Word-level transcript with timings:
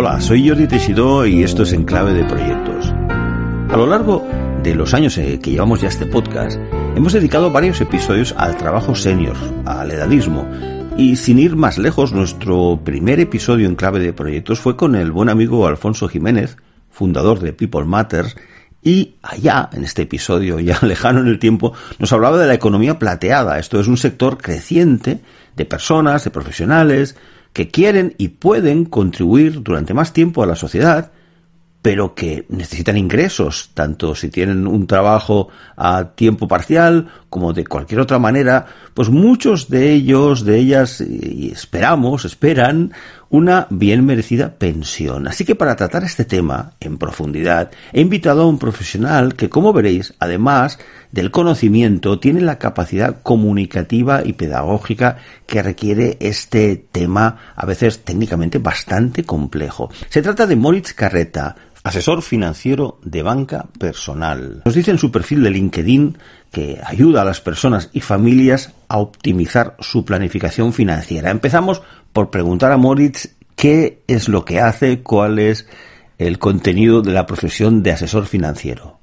Hola, 0.00 0.20
soy 0.20 0.48
Jordi 0.48 0.68
Teixidó 0.68 1.26
y 1.26 1.42
esto 1.42 1.64
es 1.64 1.72
Enclave 1.72 2.14
de 2.14 2.22
Proyectos. 2.22 2.94
A 3.68 3.76
lo 3.76 3.84
largo 3.84 4.24
de 4.62 4.76
los 4.76 4.94
años 4.94 5.18
eh, 5.18 5.40
que 5.42 5.50
llevamos 5.50 5.80
ya 5.80 5.88
este 5.88 6.06
podcast, 6.06 6.56
hemos 6.94 7.14
dedicado 7.14 7.50
varios 7.50 7.80
episodios 7.80 8.32
al 8.38 8.56
trabajo 8.56 8.94
senior, 8.94 9.34
al 9.66 9.90
edadismo, 9.90 10.46
y 10.96 11.16
sin 11.16 11.40
ir 11.40 11.56
más 11.56 11.78
lejos, 11.78 12.12
nuestro 12.12 12.78
primer 12.84 13.18
episodio 13.18 13.66
en 13.66 13.74
clave 13.74 13.98
de 13.98 14.12
proyectos 14.12 14.60
fue 14.60 14.76
con 14.76 14.94
el 14.94 15.10
buen 15.10 15.28
amigo 15.28 15.66
Alfonso 15.66 16.06
Jiménez, 16.06 16.58
fundador 16.90 17.40
de 17.40 17.52
People 17.52 17.84
Matters, 17.84 18.36
y 18.80 19.16
allá, 19.20 19.68
en 19.72 19.82
este 19.82 20.02
episodio 20.02 20.60
ya 20.60 20.78
lejano 20.82 21.22
en 21.22 21.26
el 21.26 21.40
tiempo, 21.40 21.72
nos 21.98 22.12
hablaba 22.12 22.38
de 22.38 22.46
la 22.46 22.54
economía 22.54 23.00
plateada. 23.00 23.58
Esto 23.58 23.80
es 23.80 23.88
un 23.88 23.96
sector 23.96 24.38
creciente 24.38 25.18
de 25.56 25.64
personas, 25.64 26.22
de 26.22 26.30
profesionales, 26.30 27.16
que 27.52 27.68
quieren 27.68 28.14
y 28.18 28.28
pueden 28.28 28.84
contribuir 28.84 29.62
durante 29.62 29.94
más 29.94 30.12
tiempo 30.12 30.42
a 30.42 30.46
la 30.46 30.56
sociedad, 30.56 31.10
pero 31.82 32.14
que 32.14 32.44
necesitan 32.48 32.96
ingresos, 32.96 33.70
tanto 33.74 34.14
si 34.14 34.28
tienen 34.30 34.66
un 34.66 34.86
trabajo 34.86 35.48
a 35.76 36.10
tiempo 36.14 36.48
parcial 36.48 37.08
como 37.30 37.52
de 37.52 37.66
cualquier 37.66 38.00
otra 38.00 38.18
manera, 38.18 38.66
pues 38.94 39.10
muchos 39.10 39.68
de 39.68 39.92
ellos, 39.92 40.44
de 40.44 40.58
ellas, 40.58 41.00
esperamos, 41.00 42.24
esperan 42.24 42.92
una 43.30 43.66
bien 43.70 44.06
merecida 44.06 44.54
pensión. 44.54 45.28
Así 45.28 45.44
que 45.44 45.54
para 45.54 45.76
tratar 45.76 46.04
este 46.04 46.24
tema 46.24 46.72
en 46.80 46.96
profundidad, 46.96 47.70
he 47.92 48.00
invitado 48.00 48.42
a 48.42 48.46
un 48.46 48.58
profesional 48.58 49.34
que, 49.34 49.50
como 49.50 49.72
veréis, 49.72 50.14
además 50.18 50.78
del 51.12 51.30
conocimiento, 51.30 52.18
tiene 52.18 52.40
la 52.40 52.58
capacidad 52.58 53.22
comunicativa 53.22 54.22
y 54.24 54.32
pedagógica 54.34 55.18
que 55.46 55.62
requiere 55.62 56.16
este 56.20 56.76
tema, 56.90 57.36
a 57.54 57.66
veces 57.66 58.04
técnicamente 58.04 58.58
bastante 58.58 59.24
complejo. 59.24 59.90
Se 60.08 60.22
trata 60.22 60.46
de 60.46 60.56
Moritz 60.56 60.94
Carreta, 60.94 61.54
asesor 61.84 62.22
financiero 62.22 62.98
de 63.02 63.22
banca 63.22 63.66
personal. 63.78 64.62
Nos 64.64 64.74
dice 64.74 64.90
en 64.90 64.98
su 64.98 65.10
perfil 65.10 65.42
de 65.42 65.50
LinkedIn 65.50 66.18
que 66.50 66.80
ayuda 66.84 67.22
a 67.22 67.24
las 67.24 67.40
personas 67.40 67.90
y 67.92 68.00
familias 68.00 68.74
a 68.88 68.98
optimizar 68.98 69.76
su 69.80 70.04
planificación 70.04 70.72
financiera. 70.72 71.30
Empezamos 71.30 71.82
por 72.12 72.30
preguntar 72.30 72.72
a 72.72 72.76
Moritz 72.76 73.36
qué 73.54 74.02
es 74.06 74.28
lo 74.28 74.44
que 74.44 74.60
hace, 74.60 75.02
cuál 75.02 75.38
es 75.38 75.68
el 76.18 76.38
contenido 76.38 77.02
de 77.02 77.12
la 77.12 77.26
profesión 77.26 77.82
de 77.82 77.92
asesor 77.92 78.26
financiero. 78.26 78.98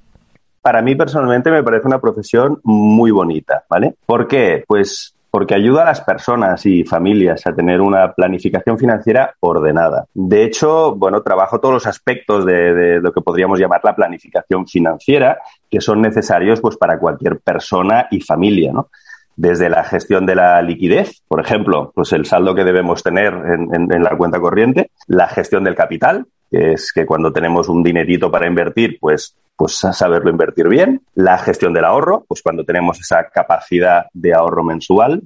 Para 0.62 0.82
mí 0.82 0.96
personalmente 0.96 1.52
me 1.52 1.64
parece 1.64 1.88
una 1.88 2.02
profesión 2.02 2.60
muy 2.64 3.12
bonita, 3.12 3.64
¿vale? 3.70 3.96
¿Por 4.06 4.28
qué? 4.28 4.64
Pues 4.68 5.15
porque 5.36 5.54
ayuda 5.54 5.82
a 5.82 5.88
las 5.88 6.00
personas 6.00 6.66
y 6.66 6.86
familias 6.86 7.46
a 7.46 7.54
tener 7.54 7.82
una 7.82 8.14
planificación 8.14 8.80
financiera 8.80 9.36
ordenada. 9.42 10.06
De 10.14 10.46
hecho, 10.46 10.96
bueno, 10.96 11.24
trabajo 11.24 11.60
todos 11.60 11.74
los 11.74 11.88
aspectos 11.88 12.46
de, 12.46 13.02
lo 13.02 13.12
que 13.12 13.20
podríamos 13.20 13.60
llamar 13.60 13.82
la 13.84 13.94
planificación 13.94 14.66
financiera 14.66 15.40
que 15.70 15.82
son 15.82 16.02
necesarios 16.02 16.62
pues 16.62 16.78
para 16.78 16.98
cualquier 17.00 17.42
persona 17.42 18.08
y 18.12 18.22
familia, 18.22 18.72
¿no? 18.72 18.88
Desde 19.36 19.68
la 19.68 19.84
gestión 19.84 20.26
de 20.26 20.36
la 20.36 20.62
liquidez, 20.62 21.22
por 21.28 21.42
ejemplo, 21.42 21.92
pues 21.94 22.14
el 22.14 22.26
saldo 22.26 22.56
que 22.56 22.64
debemos 22.64 23.04
tener 23.04 23.34
en 23.34 24.04
la 24.04 24.16
cuenta 24.16 24.40
corriente, 24.40 24.92
la 25.08 25.28
gestión 25.28 25.66
del 25.66 25.76
capital, 25.76 26.28
es 26.56 26.92
que 26.94 27.06
cuando 27.06 27.32
tenemos 27.32 27.70
un 27.70 27.84
dinerito 27.84 28.32
para 28.32 28.48
invertir, 28.48 28.98
pues 29.00 29.36
pues 29.56 29.74
saberlo 29.76 30.30
invertir 30.30 30.68
bien. 30.68 31.02
La 31.14 31.38
gestión 31.38 31.74
del 31.74 31.86
ahorro, 31.86 32.26
pues 32.28 32.42
cuando 32.42 32.64
tenemos 32.64 33.00
esa 33.00 33.30
capacidad 33.30 34.08
de 34.14 34.34
ahorro 34.34 34.64
mensual. 34.64 35.24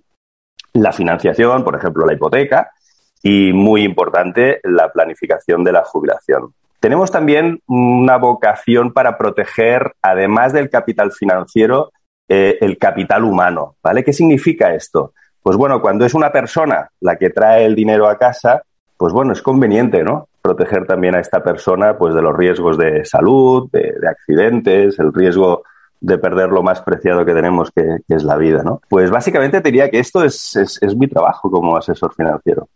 La 0.74 0.92
financiación, 0.92 1.64
por 1.64 1.76
ejemplo, 1.76 2.06
la 2.06 2.14
hipoteca. 2.14 2.72
Y 3.22 3.52
muy 3.54 3.84
importante, 3.84 4.62
la 4.64 4.92
planificación 4.92 5.64
de 5.64 5.74
la 5.74 5.84
jubilación. 5.84 6.54
Tenemos 6.80 7.12
también 7.12 7.62
una 7.68 8.18
vocación 8.18 8.94
para 8.94 9.18
proteger, 9.18 9.94
además 10.02 10.54
del 10.54 10.70
capital 10.70 11.12
financiero, 11.12 11.92
eh, 12.30 12.58
el 12.62 12.78
capital 12.78 13.26
humano. 13.26 13.76
¿Vale? 13.84 14.04
¿Qué 14.04 14.14
significa 14.14 14.74
esto? 14.74 15.14
Pues 15.42 15.58
bueno, 15.58 15.82
cuando 15.82 16.06
es 16.06 16.14
una 16.14 16.32
persona 16.32 16.90
la 17.02 17.18
que 17.18 17.32
trae 17.32 17.66
el 17.66 17.76
dinero 17.76 18.08
a 18.08 18.18
casa, 18.18 18.62
pues 18.96 19.12
bueno, 19.12 19.34
es 19.34 19.42
conveniente, 19.42 20.04
¿no? 20.04 20.29
Proteger 20.42 20.86
también 20.86 21.16
a 21.16 21.20
esta 21.20 21.44
persona, 21.44 21.98
pues 21.98 22.16
de 22.16 22.22
los 22.22 22.36
riesgos 22.36 22.78
de 22.78 23.04
salud, 23.06 23.70
de, 23.72 23.94
accidentes, 24.08 24.98
el 25.00 25.14
riesgo 25.14 25.64
de 26.02 26.18
perder 26.18 26.50
lo 26.50 26.64
más 26.64 26.82
preciado 26.82 27.26
que 27.26 27.34
tenemos, 27.34 27.72
que, 27.72 27.98
es 28.08 28.24
la 28.24 28.38
vida, 28.38 28.64
¿no? 28.64 28.82
Pues 28.90 29.12
básicamente 29.12 29.60
diría 29.62 29.90
que 29.90 30.00
esto 30.00 30.24
es, 30.24 30.56
es, 30.56 30.96
mi 30.96 31.08
trabajo 31.08 31.52
como 31.52 31.76
asesor 31.76 32.14
financiero. 32.16 32.70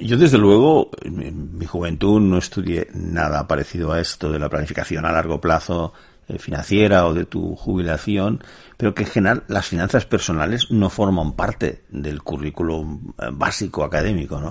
Yo, 0.00 0.16
desde 0.16 0.38
luego, 0.38 0.90
en 1.02 1.56
mi 1.56 1.66
juventud 1.66 2.20
no 2.20 2.38
estudié 2.38 2.88
nada 2.92 3.46
parecido 3.46 3.92
a 3.92 4.00
esto 4.00 4.32
de 4.32 4.40
la 4.40 4.48
planificación 4.48 5.06
a 5.06 5.12
largo 5.12 5.40
plazo 5.40 5.92
eh, 6.28 6.40
financiera 6.40 7.06
o 7.06 7.14
de 7.14 7.24
tu 7.24 7.54
jubilación, 7.54 8.42
pero 8.76 8.94
que 8.94 9.04
en 9.04 9.08
general 9.08 9.44
las 9.46 9.66
finanzas 9.66 10.06
personales 10.06 10.72
no 10.72 10.90
forman 10.90 11.34
parte 11.34 11.84
del 11.88 12.20
currículum 12.20 13.12
eh, 13.16 13.28
básico 13.30 13.84
académico, 13.84 14.40
¿no? 14.40 14.50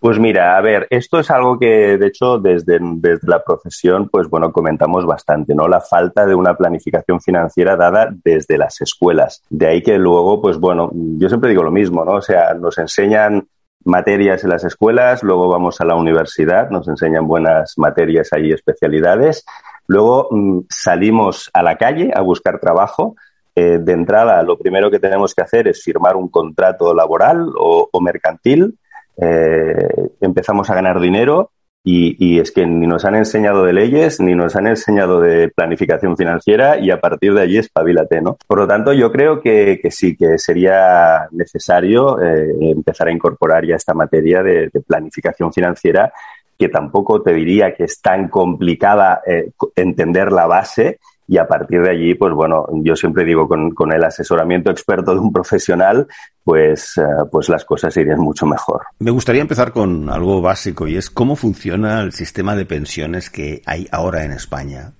Pues 0.00 0.18
mira, 0.18 0.56
a 0.56 0.60
ver, 0.62 0.86
esto 0.88 1.20
es 1.20 1.30
algo 1.30 1.58
que 1.58 1.98
de 1.98 2.06
hecho 2.06 2.38
desde, 2.38 2.78
desde, 2.80 3.28
la 3.28 3.44
profesión, 3.44 4.08
pues 4.08 4.30
bueno, 4.30 4.50
comentamos 4.50 5.04
bastante, 5.04 5.54
¿no? 5.54 5.68
La 5.68 5.82
falta 5.82 6.24
de 6.24 6.34
una 6.34 6.56
planificación 6.56 7.20
financiera 7.20 7.76
dada 7.76 8.08
desde 8.24 8.56
las 8.56 8.80
escuelas. 8.80 9.42
De 9.50 9.66
ahí 9.66 9.82
que 9.82 9.98
luego, 9.98 10.40
pues 10.40 10.56
bueno, 10.56 10.90
yo 10.94 11.28
siempre 11.28 11.50
digo 11.50 11.62
lo 11.62 11.70
mismo, 11.70 12.02
¿no? 12.02 12.12
O 12.12 12.22
sea, 12.22 12.54
nos 12.54 12.78
enseñan 12.78 13.46
materias 13.84 14.42
en 14.42 14.50
las 14.50 14.64
escuelas, 14.64 15.22
luego 15.22 15.48
vamos 15.48 15.82
a 15.82 15.84
la 15.84 15.96
universidad, 15.96 16.70
nos 16.70 16.88
enseñan 16.88 17.28
buenas 17.28 17.74
materias 17.76 18.30
ahí, 18.32 18.52
especialidades, 18.52 19.44
luego 19.86 20.28
mm, 20.30 20.60
salimos 20.70 21.50
a 21.52 21.62
la 21.62 21.76
calle 21.76 22.10
a 22.14 22.22
buscar 22.22 22.58
trabajo. 22.58 23.16
Eh, 23.54 23.78
de 23.82 23.92
entrada, 23.92 24.42
lo 24.44 24.56
primero 24.56 24.90
que 24.90 24.98
tenemos 24.98 25.34
que 25.34 25.42
hacer 25.42 25.68
es 25.68 25.82
firmar 25.82 26.16
un 26.16 26.30
contrato 26.30 26.94
laboral 26.94 27.50
o 27.58 28.00
mercantil 28.00 28.78
eh, 29.20 29.88
empezamos 30.20 30.70
a 30.70 30.74
ganar 30.74 31.00
dinero 31.00 31.50
y, 31.82 32.38
es 32.38 32.52
que 32.52 32.66
ni 32.66 32.86
nos 32.86 33.04
han 33.06 33.14
enseñado 33.14 33.64
de 33.64 33.72
leyes, 33.72 34.20
ni 34.20 34.34
nos 34.34 34.54
han 34.54 34.66
enseñado 34.66 35.20
de 35.20 35.48
planificación 35.48 36.16
financiera 36.16 36.78
y 36.78 36.90
a 36.90 37.00
partir 37.00 37.32
de 37.32 37.40
allí 37.40 37.56
espabilate, 37.56 38.20
¿no? 38.20 38.36
Por 38.46 38.58
lo 38.58 38.68
tanto, 38.68 38.92
yo 38.92 39.10
creo 39.10 39.40
que, 39.40 39.80
sí, 39.90 40.14
que 40.14 40.36
sería 40.38 41.26
necesario 41.30 42.20
eh, 42.20 42.54
empezar 42.60 43.08
a 43.08 43.12
incorporar 43.12 43.64
ya 43.64 43.76
esta 43.76 43.94
materia 43.94 44.42
de, 44.42 44.70
planificación 44.86 45.52
financiera 45.52 46.12
que 46.58 46.68
tampoco 46.68 47.22
te 47.22 47.32
diría 47.32 47.74
que 47.74 47.84
es 47.84 48.02
tan 48.02 48.28
complicada 48.28 49.22
eh, 49.26 49.50
entender 49.76 50.30
la 50.32 50.46
base 50.46 50.98
y 51.30 51.38
a 51.38 51.46
partir 51.46 51.80
de 51.80 51.90
allí, 51.90 52.14
pues 52.16 52.34
bueno, 52.34 52.66
yo 52.82 52.96
siempre 52.96 53.24
digo 53.24 53.46
con, 53.46 53.92
el 53.92 54.02
asesoramiento 54.02 54.68
experto 54.68 55.12
de 55.14 55.20
un 55.20 55.32
profesional, 55.32 56.08
pues, 56.42 56.98
eh, 56.98 57.02
pues 57.30 57.48
las 57.48 57.64
cosas 57.64 57.96
irían 57.96 58.18
mucho 58.18 58.46
mejor. 58.46 58.82
Me 58.98 59.12
gustaría 59.12 59.40
empezar 59.40 59.70
con 59.70 60.10
algo 60.10 60.42
básico 60.42 60.88
y 60.88 60.96
es 60.96 61.08
cómo 61.08 61.36
funciona 61.36 62.00
el 62.00 62.10
sistema 62.10 62.56
de 62.56 62.66
pensiones 62.66 63.30
que 63.30 63.62
hay 63.64 63.86
ahora 63.92 64.24
en 64.24 64.32
España. 64.32 64.90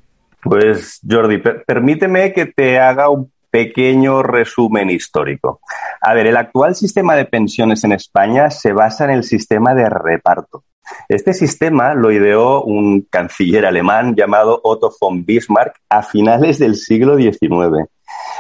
Pues 0.40 1.00
Jordi, 1.04 1.42
permíteme 1.66 2.32
que 2.32 2.46
te 2.46 2.78
haga 2.78 3.08
un 3.08 3.32
pequeño 3.50 4.22
resumen 4.22 4.88
histórico. 4.88 5.58
A 6.00 6.14
ver, 6.14 6.28
el 6.28 6.36
actual 6.36 6.76
sistema 6.76 7.16
de 7.16 7.24
pensiones 7.24 7.82
en 7.82 7.90
España 7.90 8.50
se 8.50 8.72
basa 8.72 9.02
en 9.02 9.10
el 9.10 9.24
sistema 9.24 9.74
de 9.74 9.90
reparto. 9.90 10.62
Este 11.08 11.32
sistema 11.32 11.94
lo 11.94 12.10
ideó 12.10 12.62
un 12.62 13.02
canciller 13.02 13.66
alemán 13.66 14.14
llamado 14.16 14.60
Otto 14.62 14.92
von 15.00 15.24
Bismarck 15.24 15.80
a 15.88 16.02
finales 16.02 16.58
del 16.58 16.76
siglo 16.76 17.16
XIX. 17.16 17.88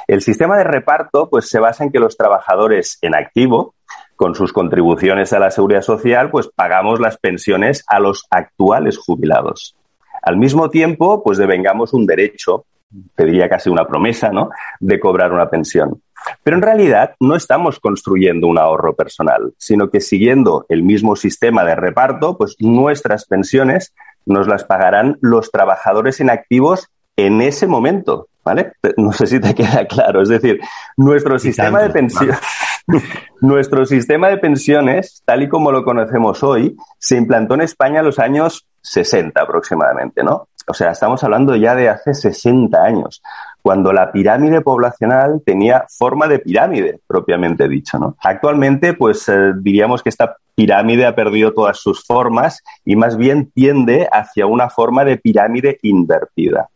El 0.06 0.22
sistema 0.22 0.56
de 0.56 0.64
reparto 0.64 1.28
pues, 1.28 1.48
se 1.48 1.60
basa 1.60 1.84
en 1.84 1.92
que 1.92 2.00
los 2.00 2.16
trabajadores 2.16 2.98
en 3.02 3.14
activo, 3.14 3.74
con 4.16 4.34
sus 4.34 4.52
contribuciones 4.52 5.32
a 5.32 5.38
la 5.38 5.50
seguridad 5.50 5.82
social, 5.82 6.30
pues 6.30 6.48
pagamos 6.48 7.00
las 7.00 7.16
pensiones 7.16 7.84
a 7.86 8.00
los 8.00 8.26
actuales 8.30 8.98
jubilados. 8.98 9.76
Al 10.22 10.36
mismo 10.36 10.68
tiempo, 10.68 11.22
pues 11.22 11.38
devengamos 11.38 11.94
un 11.94 12.06
derecho 12.06 12.66
te 13.14 13.24
diría 13.24 13.48
casi 13.48 13.70
una 13.70 13.86
promesa, 13.86 14.30
¿no? 14.30 14.50
De 14.80 14.98
cobrar 14.98 15.32
una 15.32 15.48
pensión. 15.48 16.02
Pero 16.42 16.56
en 16.56 16.62
realidad 16.62 17.14
no 17.20 17.34
estamos 17.34 17.80
construyendo 17.80 18.46
un 18.46 18.58
ahorro 18.58 18.94
personal, 18.94 19.54
sino 19.58 19.90
que 19.90 20.00
siguiendo 20.00 20.66
el 20.68 20.82
mismo 20.82 21.16
sistema 21.16 21.64
de 21.64 21.74
reparto, 21.74 22.36
pues 22.36 22.56
nuestras 22.58 23.24
pensiones 23.24 23.94
nos 24.26 24.46
las 24.46 24.64
pagarán 24.64 25.18
los 25.20 25.50
trabajadores 25.50 26.20
en 26.20 26.30
activos 26.30 26.88
en 27.16 27.42
ese 27.42 27.66
momento, 27.66 28.28
¿vale? 28.44 28.72
No 28.96 29.12
sé 29.12 29.26
si 29.26 29.40
te 29.40 29.54
queda 29.56 29.86
claro. 29.86 30.22
Es 30.22 30.28
decir, 30.28 30.60
nuestro 30.96 31.38
sistema 31.38 31.82
de 31.82 31.90
pensiones, 31.90 32.38
nuestro 33.40 33.86
sistema 33.86 34.28
de 34.28 34.38
pensiones, 34.38 35.22
tal 35.24 35.42
y 35.42 35.48
como 35.48 35.72
lo 35.72 35.84
conocemos 35.84 36.42
hoy, 36.42 36.76
se 36.98 37.16
implantó 37.16 37.54
en 37.54 37.62
España 37.62 38.00
en 38.00 38.06
los 38.06 38.18
años 38.18 38.66
60 38.82 39.40
aproximadamente, 39.40 40.22
¿no? 40.22 40.48
O 40.66 40.74
sea, 40.74 40.90
estamos 40.90 41.22
hablando 41.24 41.56
ya 41.56 41.74
de 41.74 41.88
hace 41.88 42.14
60 42.14 42.82
años, 42.82 43.22
cuando 43.62 43.92
la 43.92 44.12
pirámide 44.12 44.60
poblacional 44.60 45.42
tenía 45.44 45.84
forma 45.88 46.28
de 46.28 46.38
pirámide, 46.38 47.00
propiamente 47.06 47.68
dicho, 47.68 47.98
¿no? 47.98 48.16
Actualmente, 48.22 48.94
pues 48.94 49.28
eh, 49.28 49.52
diríamos 49.60 50.02
que 50.02 50.08
esta 50.08 50.36
pirámide 50.54 51.06
ha 51.06 51.14
perdido 51.14 51.52
todas 51.52 51.78
sus 51.78 52.04
formas 52.04 52.62
y 52.84 52.96
más 52.96 53.16
bien 53.16 53.50
tiende 53.50 54.08
hacia 54.10 54.46
una 54.46 54.70
forma 54.70 55.04
de 55.04 55.16
pirámide 55.16 55.78
invertida. 55.82 56.68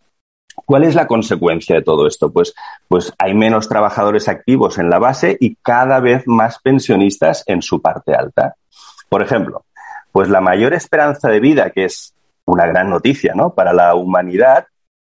¿Cuál 0.66 0.84
es 0.84 0.94
la 0.94 1.06
consecuencia 1.06 1.76
de 1.76 1.82
todo 1.82 2.06
esto? 2.06 2.32
Pues, 2.32 2.54
pues 2.88 3.12
hay 3.18 3.34
menos 3.34 3.68
trabajadores 3.68 4.28
activos 4.28 4.78
en 4.78 4.88
la 4.88 4.98
base 4.98 5.36
y 5.38 5.56
cada 5.56 6.00
vez 6.00 6.22
más 6.26 6.58
pensionistas 6.60 7.42
en 7.46 7.60
su 7.60 7.82
parte 7.82 8.14
alta. 8.14 8.54
Por 9.08 9.22
ejemplo, 9.22 9.64
pues 10.12 10.28
la 10.28 10.40
mayor 10.40 10.72
esperanza 10.74 11.28
de 11.28 11.40
vida, 11.40 11.70
que 11.70 11.86
es 11.86 12.14
una 12.46 12.66
gran 12.66 12.90
noticia 12.90 13.34
¿no? 13.34 13.54
para 13.54 13.72
la 13.72 13.94
humanidad, 13.94 14.66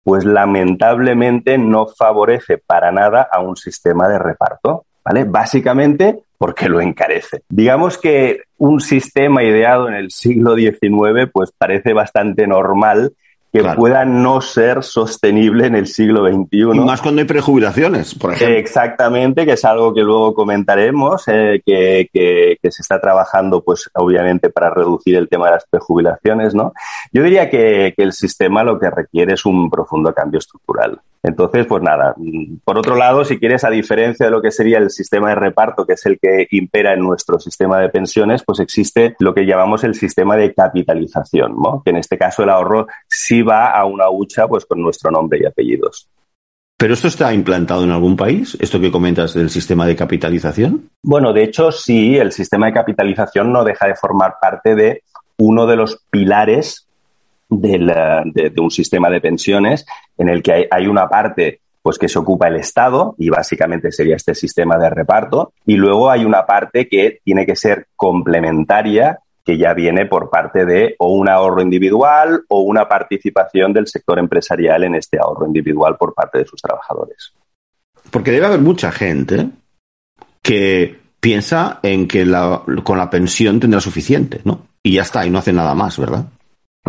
pues 0.03 0.25
lamentablemente 0.25 1.57
no 1.57 1.87
favorece 1.87 2.57
para 2.57 2.91
nada 2.91 3.27
a 3.31 3.41
un 3.41 3.55
sistema 3.55 4.07
de 4.07 4.17
reparto, 4.17 4.85
¿vale? 5.03 5.25
Básicamente 5.25 6.23
porque 6.37 6.69
lo 6.69 6.79
encarece. 6.79 7.43
Digamos 7.49 7.97
que 7.97 8.43
un 8.57 8.79
sistema 8.79 9.43
ideado 9.43 9.89
en 9.89 9.95
el 9.95 10.09
siglo 10.09 10.55
XIX 10.55 11.29
pues 11.31 11.51
parece 11.57 11.93
bastante 11.93 12.47
normal 12.47 13.13
que 13.51 13.63
pueda 13.63 14.05
no 14.05 14.41
ser 14.41 14.83
sostenible 14.83 15.65
en 15.65 15.75
el 15.75 15.87
siglo 15.87 16.27
XXI. 16.27 16.59
Y 16.75 16.79
más 16.79 17.01
cuando 17.01 17.21
hay 17.21 17.27
prejubilaciones, 17.27 18.13
por 18.13 18.33
ejemplo. 18.33 18.57
Exactamente, 18.57 19.45
que 19.45 19.53
es 19.53 19.65
algo 19.65 19.93
que 19.93 20.01
luego 20.01 20.33
comentaremos, 20.33 21.23
eh, 21.27 21.61
que, 21.65 22.09
que, 22.13 22.71
se 22.71 22.81
está 22.83 23.01
trabajando, 23.01 23.61
pues, 23.61 23.89
obviamente, 23.95 24.49
para 24.49 24.69
reducir 24.69 25.15
el 25.15 25.27
tema 25.27 25.47
de 25.47 25.53
las 25.53 25.65
prejubilaciones, 25.65 26.53
¿no? 26.53 26.73
Yo 27.11 27.23
diría 27.23 27.49
que, 27.49 27.93
que 27.97 28.03
el 28.03 28.13
sistema 28.13 28.63
lo 28.63 28.79
que 28.79 28.89
requiere 28.89 29.33
es 29.33 29.45
un 29.45 29.69
profundo 29.69 30.13
cambio 30.13 30.37
estructural. 30.37 30.99
Entonces, 31.21 31.65
pues 31.67 31.83
nada. 31.83 32.15
Por 32.63 32.77
otro 32.77 32.95
lado, 32.95 33.25
si 33.25 33.37
quieres, 33.37 33.63
a 33.63 33.69
diferencia 33.69 34.25
de 34.25 34.31
lo 34.31 34.41
que 34.41 34.51
sería 34.51 34.77
el 34.77 34.89
sistema 34.89 35.29
de 35.29 35.35
reparto, 35.35 35.85
que 35.85 35.93
es 35.93 36.05
el 36.05 36.17
que 36.19 36.47
impera 36.51 36.93
en 36.93 37.01
nuestro 37.01 37.39
sistema 37.39 37.79
de 37.79 37.89
pensiones, 37.89 38.43
pues 38.45 38.59
existe 38.59 39.15
lo 39.19 39.33
que 39.33 39.45
llamamos 39.45 39.83
el 39.83 39.95
sistema 39.95 40.35
de 40.37 40.53
capitalización, 40.53 41.55
¿no? 41.61 41.81
Que 41.83 41.91
en 41.91 41.97
este 41.97 42.17
caso 42.17 42.43
el 42.43 42.49
ahorro 42.49 42.87
sí 43.07 43.41
va 43.41 43.71
a 43.71 43.85
una 43.85 44.09
hucha, 44.09 44.47
pues 44.47 44.65
con 44.65 44.81
nuestro 44.81 45.11
nombre 45.11 45.39
y 45.41 45.45
apellidos. 45.45 46.07
¿Pero 46.77 46.93
esto 46.93 47.09
está 47.09 47.33
implantado 47.33 47.83
en 47.83 47.91
algún 47.91 48.15
país? 48.15 48.57
¿Esto 48.61 48.79
que 48.79 48.89
comentas 48.89 49.33
del 49.33 49.49
sistema 49.49 49.85
de 49.85 49.97
capitalización? 49.97 50.89
Bueno, 51.03 51.33
de 51.33 51.43
hecho, 51.43 51.73
sí, 51.73 52.15
el 52.15 52.31
sistema 52.31 52.67
de 52.67 52.73
capitalización 52.73 53.51
no 53.51 53.65
deja 53.65 53.87
de 53.87 53.95
formar 53.95 54.35
parte 54.41 54.75
de 54.75 55.03
uno 55.37 55.65
de 55.67 55.75
los 55.75 56.01
pilares 56.09 56.88
de, 57.49 58.53
un 58.57 58.71
sistema 58.71 59.09
de 59.09 59.21
pensiones 59.21 59.85
en 60.17 60.29
el 60.29 60.43
que 60.43 60.67
hay, 60.69 60.87
una 60.87 61.07
parte 61.09 61.61
pues 61.81 61.97
que 61.97 62.09
se 62.09 62.19
ocupa 62.19 62.47
el 62.47 62.57
Estado 62.57 63.15
y 63.17 63.29
básicamente 63.29 63.91
sería 63.91 64.15
este 64.15 64.35
sistema 64.35 64.77
de 64.77 64.89
reparto 64.89 65.53
y 65.65 65.75
luego 65.75 66.09
hay 66.09 66.25
una 66.25 66.45
parte 66.45 66.87
que 66.87 67.19
tiene 67.23 67.45
que 67.45 67.55
ser 67.55 67.87
complementaria 67.95 69.19
que 69.45 69.57
ya 69.57 69.73
viene 69.73 70.05
por 70.05 70.29
parte 70.29 70.65
de 70.65 70.95
o 70.99 71.13
un 71.13 71.29
ahorro 71.29 71.61
individual 71.61 72.43
o 72.49 72.59
una 72.59 72.87
participación 72.87 73.73
del 73.73 73.87
sector 73.87 74.19
empresarial 74.19 74.83
en 74.83 74.95
este 74.95 75.17
ahorro 75.19 75.47
individual 75.47 75.95
por 75.97 76.13
parte 76.13 76.39
de 76.39 76.45
sus 76.45 76.61
trabajadores. 76.61 77.33
Porque 78.11 78.31
debe 78.31 78.45
haber 78.45 78.59
mucha 78.59 78.91
gente 78.91 79.49
que 80.43 80.99
piensa 81.19 81.79
en 81.81 82.07
que 82.07 82.29
con 82.83 82.97
la 82.97 83.09
pensión 83.09 83.59
tendrá 83.59 83.79
suficiente, 83.79 84.41
¿no? 84.43 84.67
Y 84.83 84.93
ya 84.93 85.01
está, 85.01 85.25
y 85.25 85.29
no 85.29 85.39
hace 85.39 85.53
nada 85.53 85.73
más, 85.73 85.97
¿verdad? 85.97 86.25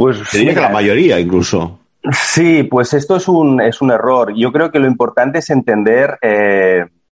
Pues 0.01 0.19
sí, 0.31 0.47
que 0.47 0.55
la 0.55 0.71
mayoría 0.71 1.21
incluso. 1.21 1.79
Sí, 2.11 2.63
pues 2.63 2.95
esto 2.95 3.17
es 3.17 3.29
un, 3.29 3.61
es 3.61 3.83
un 3.83 3.91
error. 3.91 4.33
Yo 4.35 4.51
creo 4.53 4.71
que 4.71 4.79
lo 4.79 4.87
importante 4.87 5.41
es 5.41 5.51
entender 5.51 6.19
eh, 6.23 6.70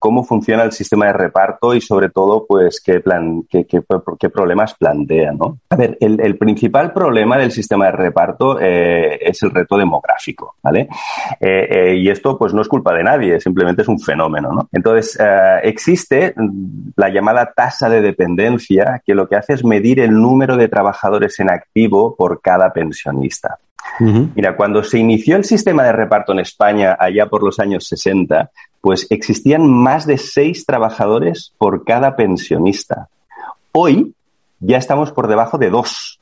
cómo 0.01 0.25
funciona 0.25 0.63
el 0.63 0.73
sistema 0.73 1.07
de 1.07 1.13
reparto 1.13 1.75
y 1.75 1.81
sobre 1.83 2.09
todo, 2.09 2.47
pues, 2.49 2.81
qué, 2.81 3.01
plan, 3.01 3.43
qué, 3.49 3.67
qué, 3.67 3.83
qué 4.19 4.31
problemas 4.31 4.75
plantea, 4.75 5.33
¿no? 5.33 5.59
A 5.69 5.77
ver, 5.77 5.99
el, 6.01 6.19
el, 6.21 6.39
principal 6.39 6.95
problema 6.95 7.37
del 7.37 7.53
sistema 7.53 7.85
de 7.85 7.93
reparto 7.93 8.59
eh, 8.59 9.19
es 9.21 9.43
el 9.43 9.51
reto 9.51 9.77
demográfico, 9.77 10.57
¿vale? 10.63 10.89
Eh, 11.39 11.69
eh, 11.71 11.97
y 11.97 12.09
esto, 12.09 12.39
pues, 12.39 12.55
no 12.55 12.63
es 12.63 12.69
culpa 12.69 12.95
de 12.95 13.05
nadie, 13.05 13.41
simplemente 13.41 13.83
es 13.83 13.89
un 13.89 14.01
fenómeno, 14.01 14.51
¿no? 14.53 14.69
Entonces, 14.73 15.19
eh, 15.21 15.61
existe 15.65 16.35
la 16.97 17.11
llamada 17.11 17.53
tasa 17.55 17.91
de 17.91 18.01
dependencia 18.01 19.03
que 19.05 19.15
lo 19.15 19.29
que 19.29 19.37
hace 19.37 19.53
es 19.53 19.65
medir 19.67 20.01
el 20.01 20.13
número 20.13 20.57
de 20.57 20.69
trabajadores 20.69 21.39
en 21.41 21.51
activo 21.51 22.17
por 22.17 22.41
cada 22.41 22.73
pensionista. 22.73 23.59
Mira, 23.99 24.57
cuando 24.57 24.83
se 24.83 24.99
inició 24.99 25.37
el 25.37 25.45
sistema 25.45 25.85
de 25.85 25.93
reparto 25.93 26.33
en 26.33 26.41
España 26.41 26.97
allá 26.99 27.27
por 27.27 27.43
los 27.43 27.59
años 27.59 27.87
60, 27.87 28.51
pues 28.81 29.07
existían 29.11 29.69
más 29.69 30.07
de 30.07 30.19
seis 30.19 30.65
trabajadores 30.65 31.53
por 31.59 31.85
cada 31.85 32.17
pensionista. 32.17 33.09
Hoy 33.73 34.15
ya 34.59 34.79
estamos 34.79 35.13
por 35.13 35.29
debajo 35.29 35.59
de 35.59 35.71
dos. 35.71 36.21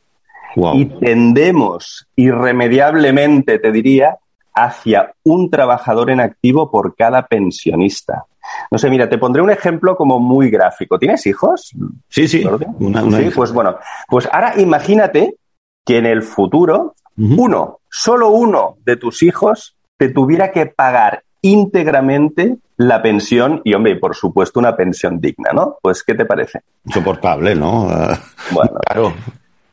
Y 0.74 0.86
tendemos 0.86 2.08
irremediablemente, 2.16 3.58
te 3.58 3.70
diría, 3.70 4.16
hacia 4.54 5.12
un 5.22 5.50
trabajador 5.50 6.10
en 6.10 6.20
activo 6.20 6.70
por 6.70 6.96
cada 6.96 7.26
pensionista. 7.26 8.24
No 8.70 8.78
sé, 8.78 8.90
mira, 8.90 9.08
te 9.08 9.18
pondré 9.18 9.42
un 9.42 9.50
ejemplo 9.50 9.94
como 9.94 10.18
muy 10.18 10.50
gráfico. 10.50 10.98
¿Tienes 10.98 11.26
hijos? 11.26 11.72
Sí, 12.08 12.26
sí. 12.26 12.42
sí, 12.42 13.30
pues 13.34 13.52
bueno, 13.52 13.76
pues 14.08 14.28
ahora 14.32 14.54
imagínate 14.58 15.36
que 15.84 15.98
en 15.98 16.06
el 16.06 16.22
futuro 16.22 16.94
uno, 17.16 17.80
solo 17.88 18.30
uno 18.30 18.76
de 18.84 18.96
tus 18.96 19.22
hijos 19.22 19.76
te 19.96 20.08
tuviera 20.08 20.50
que 20.50 20.66
pagar 20.66 21.22
íntegramente 21.42 22.56
la 22.76 23.02
pensión 23.02 23.60
y, 23.64 23.74
hombre, 23.74 23.96
por 23.96 24.14
supuesto, 24.14 24.60
una 24.60 24.76
pensión 24.76 25.20
digna, 25.20 25.50
¿no? 25.52 25.76
Pues, 25.82 26.02
¿qué 26.02 26.14
te 26.14 26.24
parece? 26.24 26.60
Soportable, 26.92 27.54
¿no? 27.54 27.88
Bueno, 28.50 28.78
claro. 28.86 29.12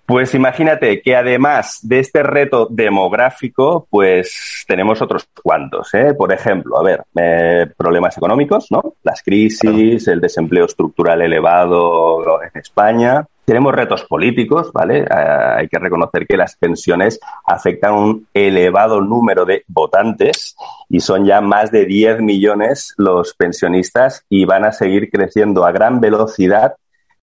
Pues 0.05 0.35
imagínate 0.35 1.01
que 1.01 1.15
además 1.15 1.79
de 1.81 1.99
este 1.99 2.21
reto 2.21 2.67
demográfico, 2.69 3.87
pues 3.89 4.63
tenemos 4.67 5.01
otros 5.01 5.27
cuantos. 5.41 5.91
¿eh? 5.95 6.13
Por 6.13 6.31
ejemplo, 6.31 6.77
a 6.77 6.83
ver, 6.83 7.03
eh, 7.15 7.65
problemas 7.75 8.15
económicos, 8.15 8.67
¿no? 8.69 8.93
Las 9.01 9.23
crisis, 9.23 10.07
el 10.07 10.21
desempleo 10.21 10.65
estructural 10.65 11.23
elevado 11.23 12.43
en 12.43 12.61
España, 12.61 13.25
tenemos 13.45 13.73
retos 13.73 14.03
políticos, 14.05 14.71
¿vale? 14.73 14.99
Eh, 14.99 15.07
hay 15.09 15.67
que 15.67 15.79
reconocer 15.79 16.25
que 16.27 16.35
las 16.35 16.55
pensiones 16.55 17.19
afectan 17.45 17.91
a 17.91 17.97
un 17.97 18.27
elevado 18.33 19.01
número 19.01 19.45
de 19.45 19.63
votantes 19.67 20.55
y 20.89 20.99
son 20.99 21.25
ya 21.25 21.41
más 21.41 21.71
de 21.71 21.85
10 21.85 22.21
millones 22.21 22.93
los 22.97 23.33
pensionistas 23.35 24.25
y 24.29 24.45
van 24.45 24.65
a 24.65 24.71
seguir 24.71 25.09
creciendo 25.09 25.65
a 25.65 25.71
gran 25.71 25.99
velocidad 25.99 26.75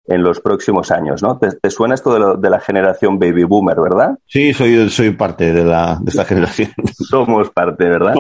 en 0.07 0.23
los 0.23 0.41
próximos 0.41 0.91
años, 0.91 1.23
¿no? 1.23 1.39
¿Te, 1.39 1.71
suena 1.71 1.95
esto 1.95 2.37
de, 2.37 2.51
la 2.51 2.61
generación 2.61 3.19
baby 3.19 3.45
boomer, 3.45 3.81
verdad? 3.81 4.19
Sí, 4.27 4.53
soy, 4.53 4.91
soy 4.91 5.13
parte 5.13 5.53
de, 5.53 5.65
la, 5.65 5.99
de 6.01 6.11
esta 6.11 6.25
generación. 6.25 6.71
Somos 6.93 7.51
parte, 7.51 7.89
¿verdad? 7.89 8.15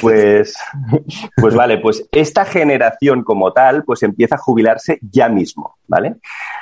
Pues, 0.00 0.54
pues 1.36 1.54
vale, 1.54 1.78
pues 1.78 2.06
esta 2.12 2.44
generación 2.44 3.24
como 3.24 3.52
tal, 3.52 3.84
pues 3.84 4.02
empieza 4.02 4.34
a 4.34 4.38
jubilarse 4.38 4.98
ya 5.00 5.28
mismo, 5.28 5.76
¿vale? 5.86 6.16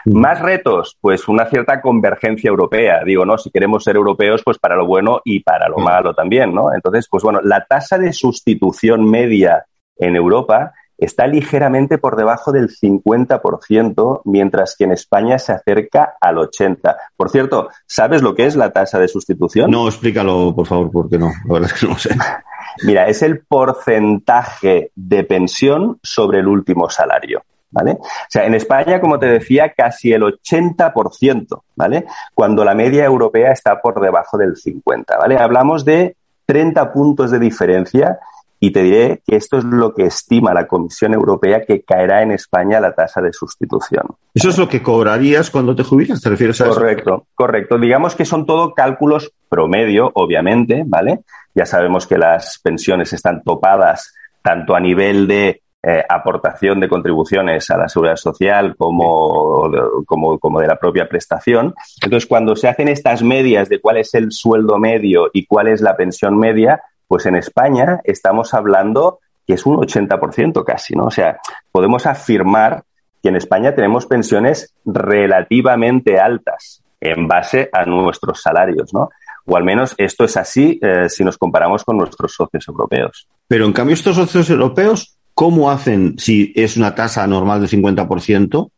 Mm. 0.04 0.18
Más 0.18 0.40
retos, 0.40 0.96
pues 1.00 1.26
una 1.26 1.46
cierta 1.46 1.80
convergencia 1.80 2.48
europea, 2.48 3.02
digo, 3.04 3.24
¿no? 3.24 3.38
Si 3.38 3.50
queremos 3.50 3.82
ser 3.82 3.96
europeos, 3.96 4.42
pues 4.44 4.58
para 4.58 4.76
lo 4.76 4.86
bueno 4.86 5.20
y 5.24 5.40
para 5.40 5.68
lo 5.68 5.78
mm. 5.78 5.84
malo 5.84 6.14
también, 6.14 6.54
¿no? 6.54 6.72
Entonces, 6.72 7.08
pues 7.10 7.24
bueno, 7.24 7.40
la 7.42 7.64
tasa 7.64 7.98
de 7.98 8.12
sustitución 8.12 9.08
media 9.10 9.64
en 9.96 10.16
Europa 10.16 10.72
está 11.00 11.26
ligeramente 11.26 11.98
por 11.98 12.16
debajo 12.16 12.52
del 12.52 12.68
50%, 12.68 14.22
mientras 14.24 14.76
que 14.76 14.84
en 14.84 14.92
España 14.92 15.38
se 15.38 15.52
acerca 15.52 16.14
al 16.20 16.36
80%. 16.36 16.96
Por 17.16 17.30
cierto, 17.30 17.68
¿sabes 17.86 18.22
lo 18.22 18.34
que 18.34 18.46
es 18.46 18.56
la 18.56 18.70
tasa 18.70 18.98
de 18.98 19.08
sustitución? 19.08 19.70
No, 19.70 19.88
explícalo, 19.88 20.54
por 20.54 20.66
favor, 20.66 20.90
porque 20.90 21.18
no, 21.18 21.30
la 21.46 21.54
verdad 21.54 21.70
es 21.74 21.80
que 21.80 21.86
no 21.86 21.98
sé. 21.98 22.10
Mira, 22.84 23.08
es 23.08 23.22
el 23.22 23.40
porcentaje 23.40 24.92
de 24.94 25.24
pensión 25.24 25.98
sobre 26.02 26.40
el 26.40 26.48
último 26.48 26.88
salario. 26.88 27.42
¿Vale? 27.72 27.92
O 27.92 28.26
sea, 28.28 28.46
en 28.46 28.54
España, 28.54 29.00
como 29.00 29.20
te 29.20 29.26
decía, 29.26 29.72
casi 29.76 30.12
el 30.12 30.22
80%, 30.22 31.62
¿vale? 31.76 32.04
Cuando 32.34 32.64
la 32.64 32.74
media 32.74 33.04
europea 33.04 33.52
está 33.52 33.80
por 33.80 34.00
debajo 34.00 34.36
del 34.36 34.56
50%, 34.56 35.04
¿vale? 35.16 35.38
Hablamos 35.38 35.84
de 35.84 36.16
30 36.46 36.92
puntos 36.92 37.30
de 37.30 37.38
diferencia 37.38 38.18
y 38.62 38.72
te 38.72 38.82
diré 38.82 39.22
que 39.26 39.36
esto 39.36 39.56
es 39.56 39.64
lo 39.64 39.94
que 39.94 40.04
estima 40.04 40.52
la 40.52 40.66
Comisión 40.66 41.14
Europea 41.14 41.64
que 41.64 41.82
caerá 41.82 42.22
en 42.22 42.30
España 42.32 42.78
la 42.78 42.94
tasa 42.94 43.22
de 43.22 43.32
sustitución. 43.32 44.04
¿Eso 44.34 44.50
es 44.50 44.58
lo 44.58 44.68
que 44.68 44.82
cobrarías 44.82 45.50
cuando 45.50 45.74
te 45.74 45.82
jubilas? 45.82 46.20
¿Te 46.20 46.28
refieres 46.28 46.60
a 46.60 46.66
eso? 46.66 46.74
Correcto, 46.74 47.26
correcto. 47.34 47.78
Digamos 47.78 48.14
que 48.14 48.26
son 48.26 48.44
todo 48.44 48.74
cálculos 48.74 49.32
promedio, 49.48 50.10
obviamente, 50.14 50.84
¿vale? 50.86 51.20
Ya 51.54 51.64
sabemos 51.64 52.06
que 52.06 52.18
las 52.18 52.58
pensiones 52.62 53.14
están 53.14 53.42
topadas 53.42 54.14
tanto 54.42 54.76
a 54.76 54.80
nivel 54.80 55.26
de 55.26 55.62
eh, 55.82 56.04
aportación 56.06 56.78
de 56.78 56.90
contribuciones 56.90 57.70
a 57.70 57.78
la 57.78 57.88
seguridad 57.88 58.16
social 58.16 58.76
como, 58.76 59.70
como, 60.04 60.38
como, 60.38 60.60
de 60.60 60.66
la 60.66 60.76
propia 60.76 61.08
prestación. 61.08 61.74
Entonces, 62.02 62.28
cuando 62.28 62.54
se 62.54 62.68
hacen 62.68 62.88
estas 62.88 63.22
medias 63.22 63.70
de 63.70 63.80
cuál 63.80 63.96
es 63.96 64.12
el 64.12 64.30
sueldo 64.32 64.78
medio 64.78 65.30
y 65.32 65.46
cuál 65.46 65.68
es 65.68 65.80
la 65.80 65.96
pensión 65.96 66.38
media, 66.38 66.82
pues 67.10 67.26
en 67.26 67.34
España 67.34 68.00
estamos 68.04 68.54
hablando 68.54 69.18
que 69.44 69.54
es 69.54 69.66
un 69.66 69.78
80% 69.78 70.62
casi, 70.62 70.94
¿no? 70.94 71.06
O 71.06 71.10
sea, 71.10 71.40
podemos 71.72 72.06
afirmar 72.06 72.84
que 73.20 73.30
en 73.30 73.34
España 73.34 73.74
tenemos 73.74 74.06
pensiones 74.06 74.72
relativamente 74.84 76.20
altas 76.20 76.84
en 77.00 77.26
base 77.26 77.68
a 77.72 77.84
nuestros 77.84 78.40
salarios, 78.40 78.94
¿no? 78.94 79.08
O 79.44 79.56
al 79.56 79.64
menos 79.64 79.92
esto 79.98 80.22
es 80.22 80.36
así 80.36 80.78
eh, 80.80 81.08
si 81.08 81.24
nos 81.24 81.36
comparamos 81.36 81.82
con 81.82 81.96
nuestros 81.96 82.32
socios 82.32 82.68
europeos. 82.68 83.26
Pero 83.48 83.64
en 83.64 83.72
cambio 83.72 83.94
estos 83.94 84.14
socios 84.14 84.48
europeos, 84.48 85.16
¿cómo 85.34 85.68
hacen 85.68 86.16
si 86.16 86.52
es 86.54 86.76
una 86.76 86.94
tasa 86.94 87.26
normal 87.26 87.60
del 87.60 87.70
50%? 87.70 88.70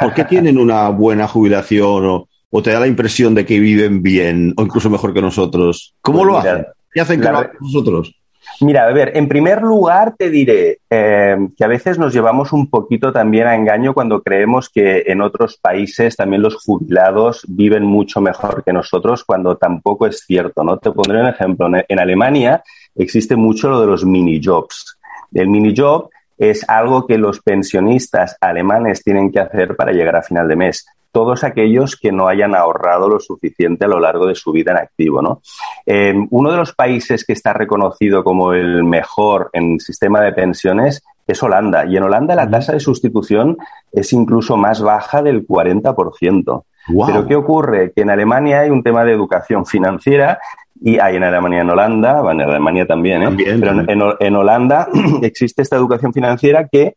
¿Por 0.00 0.14
qué 0.14 0.24
tienen 0.24 0.58
una 0.58 0.88
buena 0.88 1.28
jubilación 1.28 2.26
o, 2.50 2.62
te 2.62 2.72
da 2.72 2.80
la 2.80 2.88
impresión 2.88 3.36
de 3.36 3.46
que 3.46 3.60
viven 3.60 4.02
bien 4.02 4.52
o 4.56 4.62
incluso 4.62 4.90
mejor 4.90 5.14
que 5.14 5.22
nosotros? 5.22 5.94
¿Cómo 6.00 6.18
pues 6.18 6.26
lo 6.26 6.38
hacen? 6.38 6.66
¿Qué 6.92 7.00
hacen 7.00 7.20
que 7.20 7.28
nosotros? 7.60 8.14
Mira, 8.62 8.86
a 8.86 8.92
ver, 8.92 9.16
en 9.16 9.28
primer 9.28 9.62
lugar 9.62 10.14
te 10.18 10.28
diré 10.28 10.78
eh, 10.90 11.36
que 11.56 11.64
a 11.64 11.68
veces 11.68 11.98
nos 11.98 12.12
llevamos 12.12 12.52
un 12.52 12.68
poquito 12.68 13.12
también 13.12 13.46
a 13.46 13.54
engaño 13.54 13.94
cuando 13.94 14.22
creemos 14.22 14.68
que 14.68 15.04
en 15.06 15.20
otros 15.20 15.56
países 15.56 16.16
también 16.16 16.42
los 16.42 16.56
jubilados 16.56 17.44
viven 17.48 17.84
mucho 17.84 18.20
mejor 18.20 18.62
que 18.64 18.72
nosotros, 18.72 19.24
cuando 19.24 19.56
tampoco 19.56 20.06
es 20.06 20.24
cierto, 20.26 20.64
¿no? 20.64 20.78
Te 20.78 20.90
pondré 20.90 21.20
un 21.20 21.28
ejemplo. 21.28 21.68
En 21.88 21.98
Alemania 21.98 22.62
existe 22.94 23.36
mucho 23.36 23.70
lo 23.70 23.80
de 23.80 23.86
los 23.86 24.04
mini 24.04 24.40
jobs. 24.42 24.98
El 25.32 25.48
mini 25.48 25.74
job 25.76 26.10
es 26.36 26.68
algo 26.68 27.06
que 27.06 27.18
los 27.18 27.40
pensionistas 27.40 28.36
alemanes 28.40 29.02
tienen 29.02 29.30
que 29.30 29.40
hacer 29.40 29.76
para 29.76 29.92
llegar 29.92 30.16
a 30.16 30.22
final 30.22 30.48
de 30.48 30.56
mes 30.56 30.86
todos 31.12 31.44
aquellos 31.44 31.96
que 31.96 32.12
no 32.12 32.28
hayan 32.28 32.54
ahorrado 32.54 33.08
lo 33.08 33.20
suficiente 33.20 33.84
a 33.84 33.88
lo 33.88 34.00
largo 34.00 34.26
de 34.26 34.34
su 34.34 34.52
vida 34.52 34.72
en 34.72 34.78
activo. 34.78 35.22
¿no? 35.22 35.42
Eh, 35.86 36.14
uno 36.30 36.50
de 36.50 36.56
los 36.56 36.72
países 36.72 37.24
que 37.24 37.32
está 37.32 37.52
reconocido 37.52 38.22
como 38.24 38.52
el 38.52 38.84
mejor 38.84 39.50
en 39.52 39.80
sistema 39.80 40.20
de 40.20 40.32
pensiones 40.32 41.02
es 41.26 41.42
Holanda. 41.42 41.86
Y 41.86 41.96
en 41.96 42.02
Holanda 42.04 42.34
la 42.34 42.50
tasa 42.50 42.72
de 42.72 42.80
sustitución 42.80 43.56
es 43.92 44.12
incluso 44.12 44.56
más 44.56 44.82
baja 44.82 45.22
del 45.22 45.46
40%. 45.46 46.64
Pero 47.06 47.26
¿qué 47.26 47.36
ocurre? 47.36 47.92
Que 47.92 48.02
en 48.02 48.10
Alemania 48.10 48.60
hay 48.60 48.70
un 48.70 48.82
tema 48.82 49.04
de 49.04 49.12
educación 49.12 49.66
financiera 49.66 50.40
y 50.80 50.98
hay 50.98 51.16
en 51.16 51.24
Alemania, 51.24 51.60
en 51.60 51.70
Holanda, 51.70 52.22
bueno, 52.22 52.42
en 52.42 52.48
Alemania 52.48 52.86
también, 52.86 53.22
¿eh? 53.22 53.58
pero 53.60 54.16
en, 54.18 54.36
Holanda 54.36 54.88
existe 55.22 55.62
esta 55.62 55.76
educación 55.76 56.12
financiera 56.12 56.66
que 56.68 56.96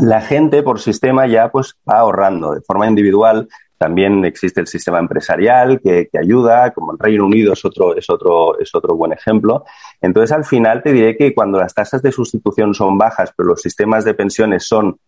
la 0.00 0.20
gente 0.20 0.62
por 0.62 0.80
sistema 0.80 1.26
ya 1.26 1.50
pues 1.50 1.74
va 1.88 2.00
ahorrando 2.00 2.54
de 2.54 2.60
forma 2.60 2.86
individual. 2.86 3.48
También 3.76 4.24
existe 4.24 4.60
el 4.60 4.66
sistema 4.66 4.98
empresarial 4.98 5.80
que, 5.80 6.08
ayuda, 6.20 6.72
como 6.72 6.92
el 6.92 6.98
Reino 6.98 7.26
Unido 7.26 7.52
es 7.52 7.64
otro, 7.64 7.96
es, 7.96 8.10
otro, 8.10 8.58
es 8.58 8.74
otro 8.74 8.96
buen 8.96 9.12
ejemplo. 9.12 9.64
Entonces, 10.00 10.32
al 10.32 10.44
final 10.44 10.82
te 10.82 10.92
diré 10.92 11.16
que 11.16 11.32
cuando 11.32 11.58
las 11.58 11.74
tasas 11.74 12.02
de 12.02 12.10
sustitución 12.10 12.74
son 12.74 12.98
bajas, 12.98 13.32
pero 13.36 13.50
los 13.50 13.62
sistemas 13.62 14.04
de 14.04 14.14
pensiones 14.14 14.66
son 14.66 14.98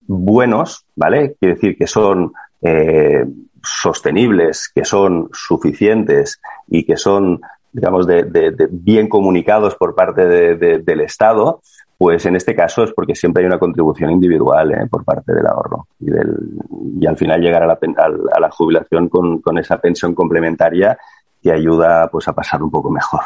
buenos, 0.00 0.86
¿vale? 0.94 1.36
Quiere 1.40 1.54
decir 1.54 1.76
que 1.76 1.86
son 1.88 2.32
eh, 2.60 3.24
sostenibles, 3.62 4.70
que 4.72 4.84
son 4.84 5.28
suficientes 5.32 6.40
y 6.68 6.84
que 6.84 6.96
son, 6.96 7.40
digamos, 7.72 8.06
de, 8.06 8.54
bien 8.70 9.08
comunicados 9.08 9.74
por 9.74 9.94
parte 9.94 10.26
del 10.26 11.00
Estado, 11.00 11.60
pues 12.02 12.26
en 12.26 12.34
este 12.34 12.56
caso 12.56 12.82
es 12.82 12.90
porque 12.92 13.14
siempre 13.14 13.44
hay 13.44 13.46
una 13.46 13.60
contribución 13.60 14.10
individual 14.10 14.72
¿eh? 14.72 14.88
por 14.90 15.04
parte 15.04 15.32
del 15.32 15.46
ahorro 15.46 15.86
y, 16.00 17.06
al 17.06 17.16
final 17.16 17.40
llegar 17.40 17.62
a 17.62 17.66
la, 17.68 17.78
a 18.34 18.40
la 18.40 18.50
jubilación 18.50 19.08
con, 19.08 19.40
esa 19.56 19.78
pensión 19.78 20.12
complementaria 20.12 20.98
que 21.40 21.52
ayuda 21.52 22.08
pues 22.10 22.26
a 22.26 22.32
pasar 22.32 22.60
un 22.60 22.72
poco 22.72 22.90
mejor. 22.90 23.20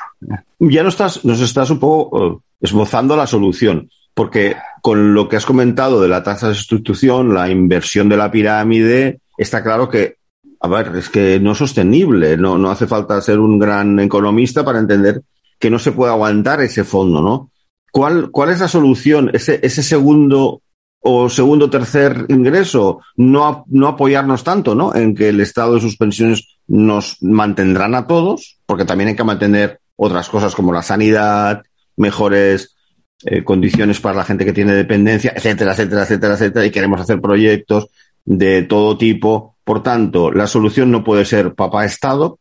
Ya 0.59 0.83
nos 0.83 0.93
estás, 0.93 1.25
nos 1.25 1.41
estás 1.41 1.71
un 1.71 1.81
poco 1.81 2.23
eh, 2.23 2.39
esbozando 2.61 3.17
la 3.17 3.27
solución, 3.27 3.89
porque 4.13 4.57
con 4.83 5.15
lo 5.15 5.27
que 5.27 5.37
has 5.37 5.47
comentado 5.47 6.03
de 6.03 6.09
la 6.09 6.23
tasa 6.23 6.51
de 6.51 6.55
sustitución, 6.55 7.33
la 7.33 7.49
inversión 7.49 8.11
de 8.11 8.19
la 8.19 8.31
pirámide, 8.31 9.21
está 9.39 9.63
claro 9.63 9.89
que, 9.89 10.17
a 10.61 10.69
ver, 10.69 10.95
es 10.97 11.09
que 11.09 11.41
no 11.41 11.53
es 11.53 11.59
sostenible, 11.59 12.37
no, 12.37 12.59
no 12.59 12.71
hace 12.71 12.87
falta 12.87 13.23
ser 13.23 13.39
un 13.39 13.59
gran 13.59 13.99
economista 14.01 14.67
para 14.67 14.81
entender 14.81 15.23
que 15.59 15.71
no 15.71 15.79
se 15.79 15.93
puede 15.93 16.13
aguantar 16.13 16.61
ese 16.61 16.85
fondo, 16.85 17.23
¿no? 17.23 17.51
¿Cuál, 17.97 18.31
¿Cuál 18.31 18.51
es 18.51 18.61
la 18.61 18.69
solución? 18.69 19.31
Ese, 19.33 19.59
ese 19.63 19.83
segundo 19.83 20.61
o 21.01 21.31
segundo 21.31 21.71
tercer 21.71 22.27
ingreso, 22.29 23.01
no, 23.17 23.65
no 23.69 23.89
apoyarnos 23.89 24.45
tanto, 24.45 24.75
¿no? 24.75 24.95
En 24.95 25.15
que 25.15 25.31
el 25.31 25.41
Estado 25.41 25.77
de 25.77 25.81
sus 25.81 25.97
pensiones 25.97 26.59
nos 26.69 27.17
mantendrán 27.23 27.95
a 27.95 28.07
todos, 28.07 28.59
porque 28.67 28.85
también 28.85 29.09
hay 29.09 29.17
que 29.17 29.25
mantener 29.25 29.81
otras 29.97 30.29
cosas 30.29 30.55
como 30.55 30.75
la 30.75 30.83
sanidad, 30.83 31.63
mejores 31.97 32.77
eh, 33.25 33.43
condiciones 33.43 33.99
para 33.99 34.17
la 34.17 34.25
gente 34.25 34.45
que 34.45 34.53
tiene 34.53 34.75
dependencia, 34.75 35.33
etcétera, 35.35 35.73
etcétera, 35.73 36.03
etcétera, 36.03 36.35
etcétera, 36.35 36.67
y 36.67 36.71
queremos 36.71 37.01
hacer 37.01 37.19
proyectos 37.19 37.87
de 38.27 38.63
todo 38.65 38.99
tipo. 38.99 39.57
Por 39.65 39.83
tanto, 39.83 40.31
la 40.31 40.47
solución 40.47 40.91
no 40.91 41.03
puede 41.03 41.25
ser 41.25 41.55
papá 41.55 41.87
Estado, 41.87 42.41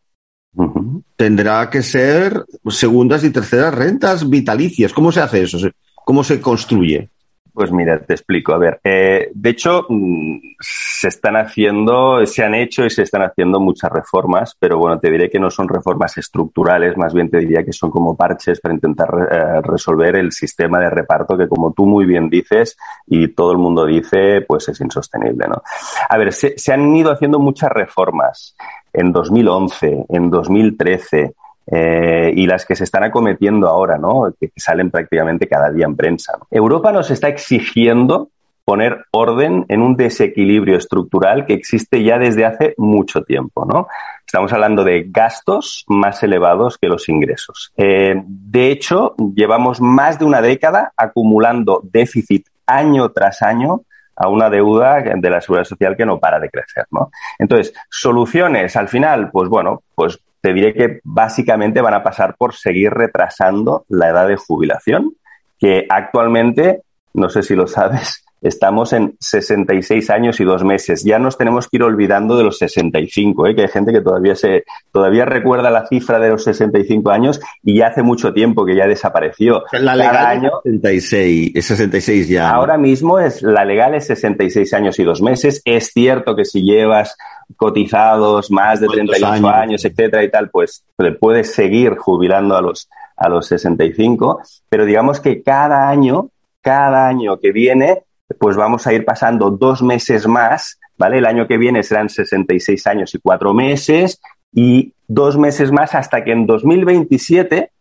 Tendrá 1.15 1.69
que 1.69 1.81
ser 1.81 2.43
segundas 2.69 3.23
y 3.23 3.29
terceras 3.29 3.73
rentas 3.73 4.29
vitalicias. 4.29 4.93
¿Cómo 4.93 5.11
se 5.11 5.21
hace 5.21 5.43
eso? 5.43 5.57
¿Cómo 5.93 6.23
se 6.23 6.39
construye? 6.39 7.09
Pues 7.55 7.71
mira, 7.71 8.01
te 8.01 8.13
explico. 8.13 8.53
A 8.53 8.57
ver, 8.57 8.81
eh, 8.83 9.31
de 9.33 9.49
hecho, 9.49 9.85
mm, 9.87 10.39
se 10.59 11.07
están 11.07 11.37
haciendo, 11.37 12.25
se 12.25 12.43
han 12.43 12.53
hecho 12.53 12.85
y 12.85 12.89
se 12.89 13.03
están 13.03 13.21
haciendo 13.21 13.61
muchas 13.61 13.89
reformas, 13.93 14.57
pero 14.59 14.77
bueno, 14.77 14.99
te 14.99 15.09
diré 15.09 15.29
que 15.29 15.39
no 15.39 15.49
son 15.49 15.69
reformas 15.69 16.17
estructurales, 16.17 16.97
más 16.97 17.13
bien 17.13 17.29
te 17.29 17.37
diría 17.37 17.63
que 17.63 17.71
son 17.71 17.91
como 17.91 18.13
parches 18.17 18.59
para 18.59 18.75
intentar 18.75 19.07
eh, 19.31 19.61
resolver 19.61 20.17
el 20.17 20.33
sistema 20.33 20.79
de 20.81 20.89
reparto 20.89 21.37
que, 21.37 21.47
como 21.47 21.71
tú 21.71 21.85
muy 21.85 22.05
bien 22.05 22.29
dices 22.29 22.77
y 23.07 23.29
todo 23.29 23.53
el 23.53 23.57
mundo 23.57 23.85
dice, 23.85 24.41
pues 24.41 24.67
es 24.67 24.81
insostenible, 24.81 25.47
¿no? 25.47 25.63
A 26.09 26.17
ver, 26.17 26.33
se, 26.33 26.57
se 26.57 26.73
han 26.73 26.93
ido 26.93 27.09
haciendo 27.09 27.39
muchas 27.39 27.71
reformas 27.71 28.53
en 28.91 29.13
2011, 29.13 30.07
en 30.09 30.29
2013, 30.29 31.33
eh, 31.67 32.31
y 32.35 32.45
las 32.45 32.65
que 32.65 32.75
se 32.75 32.83
están 32.83 33.03
acometiendo 33.03 33.67
ahora, 33.67 33.97
¿no? 33.97 34.33
Que, 34.39 34.51
salen 34.55 34.91
prácticamente 34.91 35.47
cada 35.47 35.71
día 35.71 35.85
en 35.85 35.95
prensa. 35.95 36.37
Europa 36.51 36.91
nos 36.91 37.11
está 37.11 37.27
exigiendo 37.27 38.29
poner 38.63 39.05
orden 39.11 39.65
en 39.69 39.81
un 39.81 39.95
desequilibrio 39.95 40.77
estructural 40.77 41.45
que 41.45 41.53
existe 41.53 42.03
ya 42.03 42.17
desde 42.17 42.45
hace 42.45 42.73
mucho 42.77 43.21
tiempo, 43.21 43.65
¿no? 43.65 43.87
Estamos 44.25 44.51
hablando 44.53 44.83
de 44.83 45.05
gastos 45.07 45.85
más 45.87 46.23
elevados 46.23 46.79
que 46.79 46.87
los 46.87 47.07
ingresos. 47.07 47.71
Eh, 47.77 48.15
de 48.25 48.71
hecho, 48.71 49.15
llevamos 49.35 49.79
más 49.81 50.17
de 50.17 50.25
una 50.25 50.41
década 50.41 50.93
acumulando 50.97 51.81
déficit 51.83 52.47
año 52.65 53.11
tras 53.11 53.43
año 53.43 53.81
a 54.15 54.29
una 54.29 54.49
deuda 54.49 55.03
de 55.15 55.29
la 55.29 55.41
seguridad 55.41 55.65
social 55.65 55.95
que 55.95 56.05
no 56.05 56.19
para 56.19 56.39
de 56.39 56.49
crecer, 56.49 56.85
¿no? 56.89 57.11
Entonces, 57.37 57.73
soluciones 57.89 58.75
al 58.75 58.87
final, 58.87 59.29
pues 59.29 59.49
bueno, 59.49 59.83
pues 59.93 60.19
te 60.45 60.53
diré 60.53 60.75
que 60.75 60.99
básicamente 61.03 61.81
van 61.81 61.95
a 61.95 62.03
pasar 62.03 62.35
por 62.37 62.53
seguir 62.53 62.91
retrasando 62.91 63.83
la 63.89 64.09
edad 64.09 64.27
de 64.27 64.35
jubilación, 64.35 65.15
que 65.57 65.87
actualmente, 65.89 66.83
no 67.15 67.29
sé 67.29 67.41
si 67.41 67.55
lo 67.55 67.65
sabes, 67.65 68.23
estamos 68.47 68.93
en 68.93 69.15
66 69.19 70.09
años 70.11 70.39
y 70.39 70.43
dos 70.43 70.63
meses. 70.63 71.03
Ya 71.03 71.17
nos 71.17 71.37
tenemos 71.37 71.67
que 71.67 71.77
ir 71.77 71.83
olvidando 71.83 72.37
de 72.37 72.43
los 72.43 72.59
65, 72.59 73.47
¿eh? 73.47 73.55
que 73.55 73.63
hay 73.63 73.67
gente 73.67 73.91
que 73.91 74.01
todavía 74.01 74.35
se 74.35 74.65
todavía 74.91 75.25
recuerda 75.25 75.71
la 75.71 75.87
cifra 75.87 76.19
de 76.19 76.29
los 76.29 76.43
65 76.43 77.09
años 77.09 77.39
y 77.63 77.79
ya 77.79 77.87
hace 77.87 78.03
mucho 78.03 78.33
tiempo 78.33 78.63
que 78.65 78.75
ya 78.75 78.87
desapareció. 78.87 79.63
La 79.71 79.95
legal 79.95 80.25
año, 80.27 80.51
es 80.63 80.73
66, 80.81 81.51
es 81.55 81.65
66 81.65 82.29
ya. 82.29 82.51
Ahora 82.51 82.77
mismo 82.77 83.19
es 83.19 83.41
la 83.41 83.65
legal 83.65 83.95
es 83.95 84.05
66 84.07 84.73
años 84.75 84.99
y 84.99 85.03
dos 85.03 85.21
meses. 85.21 85.61
Es 85.65 85.91
cierto 85.91 86.35
que 86.35 86.45
si 86.45 86.61
llevas 86.61 87.17
cotizados 87.57 88.51
más 88.51 88.79
de 88.79 88.87
38 88.87 89.27
años? 89.27 89.53
años, 89.53 89.85
etcétera 89.85 90.23
y 90.23 90.29
tal, 90.29 90.49
pues 90.51 90.83
puedes 91.19 91.51
seguir 91.51 91.97
jubilando 91.97 92.55
a 92.55 92.61
los 92.61 92.89
a 93.17 93.29
los 93.29 93.47
65, 93.47 94.41
pero 94.67 94.85
digamos 94.85 95.21
que 95.21 95.41
cada 95.41 95.87
año, 95.87 96.31
cada 96.61 97.07
año 97.07 97.39
que 97.39 97.53
viene 97.53 98.03
pues 98.39 98.55
vamos 98.55 98.87
a 98.87 98.93
ir 98.93 99.05
pasando 99.05 99.51
dos 99.51 99.81
meses 99.81 100.27
más, 100.27 100.79
¿vale? 100.97 101.19
El 101.19 101.25
año 101.25 101.47
que 101.47 101.57
viene 101.57 101.83
serán 101.83 102.09
66 102.09 102.87
años 102.87 103.13
y 103.13 103.19
cuatro 103.19 103.53
meses 103.53 104.19
y 104.51 104.93
dos 105.07 105.37
meses 105.37 105.71
más 105.71 105.93
hasta 105.95 106.23
que 106.23 106.31
en 106.31 106.47
2027 106.47 107.71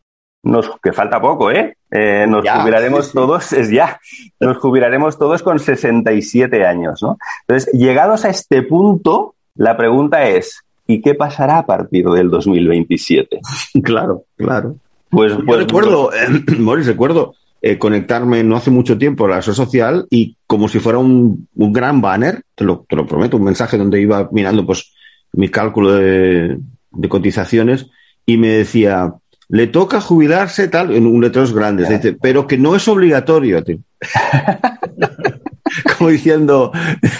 nos, 0.42 0.70
que 0.82 0.92
falta 0.92 1.20
poco, 1.20 1.50
¿eh? 1.50 1.76
eh 1.90 2.26
nos 2.28 2.48
jubilaremos 2.48 3.12
todos, 3.12 3.52
es 3.54 3.70
ya, 3.70 3.98
nos 4.40 4.58
jubilaremos 4.58 5.18
todos 5.18 5.42
con 5.42 5.58
67 5.58 6.66
años, 6.66 7.02
¿no? 7.02 7.16
Entonces, 7.48 7.72
llegados 7.72 8.26
a 8.26 8.28
este 8.28 8.62
punto, 8.62 9.34
la 9.54 9.74
pregunta 9.76 10.28
es, 10.28 10.62
¿y 10.86 11.00
qué 11.00 11.14
pasará 11.14 11.58
a 11.58 11.66
partir 11.66 12.06
del 12.10 12.28
2027? 12.28 13.40
Claro, 13.82 14.24
claro. 14.36 14.76
Pues, 15.08 15.32
pues 15.46 15.60
recuerdo, 15.60 16.12
eh, 16.12 16.26
recuerdo 16.84 17.34
eh, 17.66 17.78
conectarme 17.78 18.44
no 18.44 18.56
hace 18.56 18.70
mucho 18.70 18.98
tiempo 18.98 19.24
a 19.24 19.28
la 19.30 19.40
red 19.40 19.54
social 19.54 20.06
y 20.10 20.36
como 20.46 20.68
si 20.68 20.80
fuera 20.80 20.98
un, 20.98 21.48
un 21.54 21.72
gran 21.72 22.02
banner, 22.02 22.42
te 22.54 22.62
lo, 22.62 22.84
te 22.86 22.94
lo, 22.94 23.06
prometo, 23.06 23.38
un 23.38 23.44
mensaje 23.44 23.78
donde 23.78 24.02
iba 24.02 24.28
mirando 24.32 24.66
pues 24.66 24.92
mi 25.32 25.48
cálculo 25.48 25.94
de, 25.94 26.58
de 26.90 27.08
cotizaciones 27.08 27.86
y 28.26 28.36
me 28.36 28.48
decía, 28.48 29.14
le 29.48 29.66
toca 29.66 30.02
jubilarse 30.02 30.68
tal, 30.68 30.94
en 30.94 31.06
un 31.06 31.22
letreros 31.22 31.54
grandes, 31.54 31.88
dice, 31.88 32.12
pero 32.20 32.46
que 32.46 32.58
no 32.58 32.76
es 32.76 32.86
obligatorio. 32.86 33.62
Como 35.96 36.10
diciendo, 36.10 36.70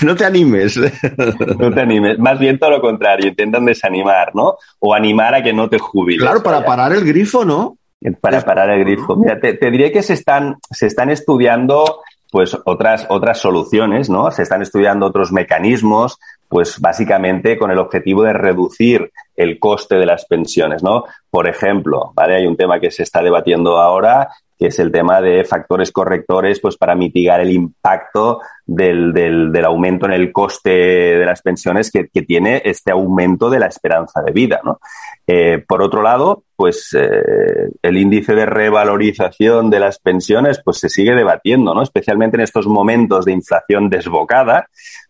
no 0.02 0.14
te 0.14 0.26
animes. 0.26 0.78
No 1.58 1.72
te 1.72 1.80
animes. 1.80 2.18
Más 2.18 2.38
bien 2.38 2.58
todo 2.58 2.68
lo 2.68 2.82
contrario, 2.82 3.28
intentan 3.28 3.64
desanimar, 3.64 4.34
¿no? 4.34 4.56
O 4.78 4.92
animar 4.92 5.34
a 5.34 5.42
que 5.42 5.54
no 5.54 5.70
te 5.70 5.78
jubiles. 5.78 6.20
Claro, 6.20 6.42
para 6.42 6.66
parar 6.66 6.92
el 6.92 7.02
grifo, 7.02 7.46
¿no? 7.46 7.78
Para 8.20 8.42
parar 8.42 8.70
el 8.70 8.84
grifo. 8.84 9.16
Mira, 9.16 9.40
te, 9.40 9.54
te 9.54 9.70
diré 9.70 9.90
que 9.90 10.02
se 10.02 10.12
están, 10.12 10.56
se 10.70 10.86
están 10.86 11.10
estudiando 11.10 12.02
pues 12.34 12.58
otras, 12.64 13.06
otras 13.10 13.38
soluciones, 13.38 14.10
¿no? 14.10 14.28
Se 14.32 14.42
están 14.42 14.60
estudiando 14.60 15.06
otros 15.06 15.30
mecanismos, 15.30 16.18
pues 16.48 16.80
básicamente 16.80 17.56
con 17.56 17.70
el 17.70 17.78
objetivo 17.78 18.24
de 18.24 18.32
reducir 18.32 19.12
el 19.36 19.60
coste 19.60 19.94
de 19.94 20.06
las 20.06 20.24
pensiones, 20.24 20.82
¿no? 20.82 21.04
Por 21.30 21.48
ejemplo, 21.48 22.10
¿vale? 22.12 22.34
Hay 22.34 22.46
un 22.48 22.56
tema 22.56 22.80
que 22.80 22.90
se 22.90 23.04
está 23.04 23.22
debatiendo 23.22 23.78
ahora 23.78 24.30
que 24.58 24.68
es 24.68 24.78
el 24.78 24.92
tema 24.92 25.20
de 25.20 25.44
factores 25.44 25.90
correctores, 25.90 26.60
pues 26.60 26.76
para 26.76 26.94
mitigar 26.94 27.40
el 27.40 27.50
impacto 27.50 28.40
del, 28.64 29.12
del, 29.12 29.64
aumento 29.64 30.06
en 30.06 30.12
el 30.12 30.32
coste 30.32 30.70
de 30.70 31.26
las 31.26 31.42
pensiones 31.42 31.90
que, 31.90 32.08
que, 32.08 32.22
tiene 32.22 32.62
este 32.64 32.92
aumento 32.92 33.50
de 33.50 33.58
la 33.58 33.66
esperanza 33.66 34.22
de 34.22 34.32
vida, 34.32 34.60
¿no? 34.64 34.78
Eh, 35.26 35.62
por 35.66 35.82
otro 35.82 36.02
lado, 36.02 36.44
pues 36.56 36.96
eh, 36.98 37.70
el 37.82 37.96
índice 37.96 38.34
de 38.34 38.46
revalorización 38.46 39.70
de 39.70 39.80
las 39.80 39.98
pensiones, 39.98 40.60
pues 40.64 40.78
se 40.78 40.88
sigue 40.88 41.14
debatiendo, 41.14 41.74
¿no? 41.74 41.82
Especialmente 41.82 42.36
en 42.36 42.42
estos 42.42 42.66
momentos 42.66 43.24
de 43.24 43.32
inflación 43.32 43.88
desbocada, 43.88 44.68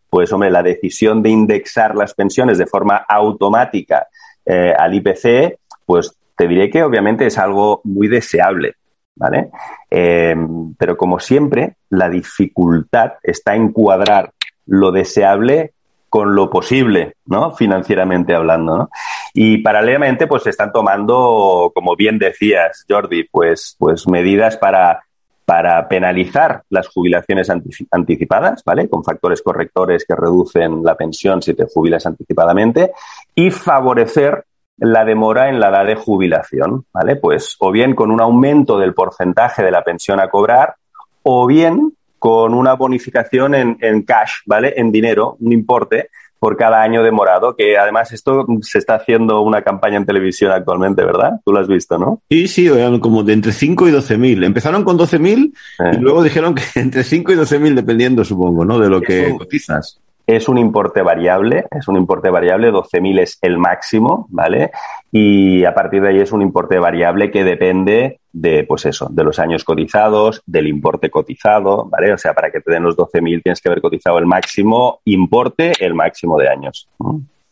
pues 0.08 0.32
hombre, 0.32 0.50
la 0.50 0.62
decisión 0.62 1.22
de 1.22 1.30
indexar 1.30 1.96
las 1.96 2.14
pensiones 2.14 2.58
de 2.58 2.66
forma 2.66 3.04
automática 3.08 4.06
eh, 4.46 4.72
al 4.76 4.94
IPC, 4.94 5.58
pues 5.84 6.16
te 6.36 6.48
diré 6.48 6.70
que 6.70 6.82
obviamente 6.82 7.26
es 7.26 7.38
algo 7.38 7.80
muy 7.84 8.08
deseable. 8.08 8.74
¿Vale? 9.16 9.50
Eh, 9.90 10.34
pero 10.78 10.96
como 10.96 11.18
siempre, 11.18 11.76
la 11.90 12.08
dificultad 12.08 13.14
está 13.22 13.54
en 13.54 13.72
cuadrar 13.72 14.32
lo 14.66 14.92
deseable 14.92 15.72
con 16.08 16.34
lo 16.36 16.48
posible, 16.48 17.16
¿no? 17.26 17.52
Financieramente 17.56 18.34
hablando, 18.34 18.78
¿no? 18.78 18.90
Y 19.32 19.58
paralelamente, 19.58 20.28
pues 20.28 20.44
se 20.44 20.50
están 20.50 20.72
tomando, 20.72 21.72
como 21.74 21.96
bien 21.96 22.18
decías, 22.18 22.84
Jordi, 22.88 23.24
pues, 23.24 23.74
pues 23.78 24.06
medidas 24.06 24.56
para, 24.56 25.02
para 25.44 25.88
penalizar 25.88 26.62
las 26.70 26.86
jubilaciones 26.88 27.50
anticipadas, 27.90 28.62
¿vale? 28.64 28.88
Con 28.88 29.02
factores 29.02 29.42
correctores 29.42 30.04
que 30.06 30.14
reducen 30.14 30.84
la 30.84 30.94
pensión 30.96 31.42
si 31.42 31.52
te 31.52 31.66
jubilas 31.66 32.06
anticipadamente 32.06 32.92
y 33.34 33.50
favorecer 33.50 34.44
la 34.78 35.04
demora 35.04 35.48
en 35.48 35.60
la 35.60 35.68
edad 35.68 35.86
de 35.86 35.94
jubilación, 35.94 36.84
¿vale? 36.92 37.16
Pues 37.16 37.56
o 37.60 37.70
bien 37.70 37.94
con 37.94 38.10
un 38.10 38.20
aumento 38.20 38.78
del 38.78 38.94
porcentaje 38.94 39.62
de 39.62 39.70
la 39.70 39.84
pensión 39.84 40.20
a 40.20 40.28
cobrar 40.28 40.74
o 41.22 41.46
bien 41.46 41.92
con 42.18 42.54
una 42.54 42.74
bonificación 42.74 43.54
en, 43.54 43.78
en 43.80 44.02
cash, 44.02 44.32
¿vale? 44.46 44.74
En 44.76 44.90
dinero, 44.90 45.36
un 45.40 45.52
importe 45.52 46.08
por 46.44 46.58
cada 46.58 46.82
año 46.82 47.02
demorado, 47.02 47.56
que 47.56 47.78
además 47.78 48.12
esto 48.12 48.46
se 48.60 48.76
está 48.76 48.96
haciendo 48.96 49.40
una 49.40 49.62
campaña 49.62 49.96
en 49.96 50.04
televisión 50.04 50.52
actualmente, 50.52 51.02
¿verdad? 51.02 51.40
Tú 51.42 51.52
lo 51.54 51.60
has 51.60 51.68
visto, 51.68 51.96
¿no? 51.96 52.20
Sí, 52.28 52.48
sí, 52.48 52.70
como 53.00 53.22
de 53.22 53.32
entre 53.32 53.50
5 53.50 53.88
y 53.88 53.90
12 53.90 54.18
mil. 54.18 54.44
Empezaron 54.44 54.84
con 54.84 54.98
12 54.98 55.18
mil 55.18 55.54
y 55.90 55.96
luego 55.96 56.22
dijeron 56.22 56.54
que 56.54 56.62
entre 56.74 57.02
5 57.02 57.32
y 57.32 57.34
12 57.36 57.58
mil, 57.58 57.74
dependiendo, 57.74 58.26
supongo, 58.26 58.62
¿no? 58.62 58.78
De 58.78 58.90
lo 58.90 59.00
que 59.00 59.34
cotizas. 59.38 60.02
Es 60.26 60.48
un 60.48 60.58
importe 60.58 61.02
variable, 61.02 61.66
es 61.70 61.86
un 61.86 61.96
importe 61.96 62.30
variable, 62.30 62.72
12.000 62.72 63.20
es 63.20 63.38
el 63.42 63.58
máximo, 63.58 64.26
¿vale? 64.30 64.70
Y 65.12 65.64
a 65.64 65.74
partir 65.74 66.02
de 66.02 66.08
ahí 66.08 66.20
es 66.20 66.32
un 66.32 66.42
importe 66.42 66.78
variable 66.78 67.30
que 67.30 67.44
depende 67.44 68.20
de, 68.32 68.64
pues 68.64 68.86
eso, 68.86 69.08
de 69.10 69.22
los 69.22 69.38
años 69.38 69.64
cotizados, 69.64 70.42
del 70.46 70.66
importe 70.66 71.08
cotizado, 71.10 71.86
¿vale? 71.88 72.12
O 72.12 72.18
sea, 72.18 72.34
para 72.34 72.50
que 72.50 72.60
te 72.60 72.72
den 72.72 72.82
los 72.82 72.96
12.000 72.96 73.42
tienes 73.42 73.60
que 73.60 73.68
haber 73.68 73.80
cotizado 73.80 74.18
el 74.18 74.26
máximo 74.26 75.00
importe, 75.04 75.72
el 75.78 75.94
máximo 75.94 76.36
de 76.38 76.48
años. 76.48 76.88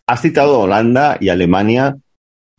Has 0.07 0.21
citado 0.21 0.61
Holanda 0.61 1.17
y 1.21 1.29
Alemania. 1.29 1.97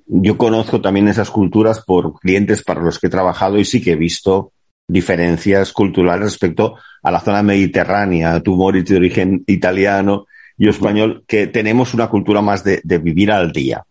Yo 0.06 0.38
conozco 0.38 0.80
también 0.80 1.08
esas 1.08 1.30
culturas 1.30 1.84
por 1.84 2.20
clientes 2.20 2.64
para 2.64 2.82
los 2.82 3.00
que 3.00 3.08
he 3.08 3.10
trabajado 3.10 3.58
y 3.58 3.66
sí 3.66 3.82
que 3.82 3.92
he 3.92 3.96
visto 3.96 4.53
diferencias 4.88 5.72
culturales 5.72 6.26
respecto 6.26 6.76
a 7.02 7.12
la 7.12 7.20
zona 7.20 7.44
mediterránea, 7.44 8.40
tu 8.42 8.56
Moritz 8.56 8.90
de 8.90 8.98
origen 8.98 9.44
italiano 9.48 10.26
y 10.58 10.70
español, 10.70 11.24
que 11.28 11.48
tenemos 11.48 11.94
una 11.94 12.08
cultura 12.08 12.42
más 12.42 12.64
de, 12.64 12.82
de 12.84 12.98
vivir 12.98 13.32
al 13.32 13.52
día. 13.52 13.84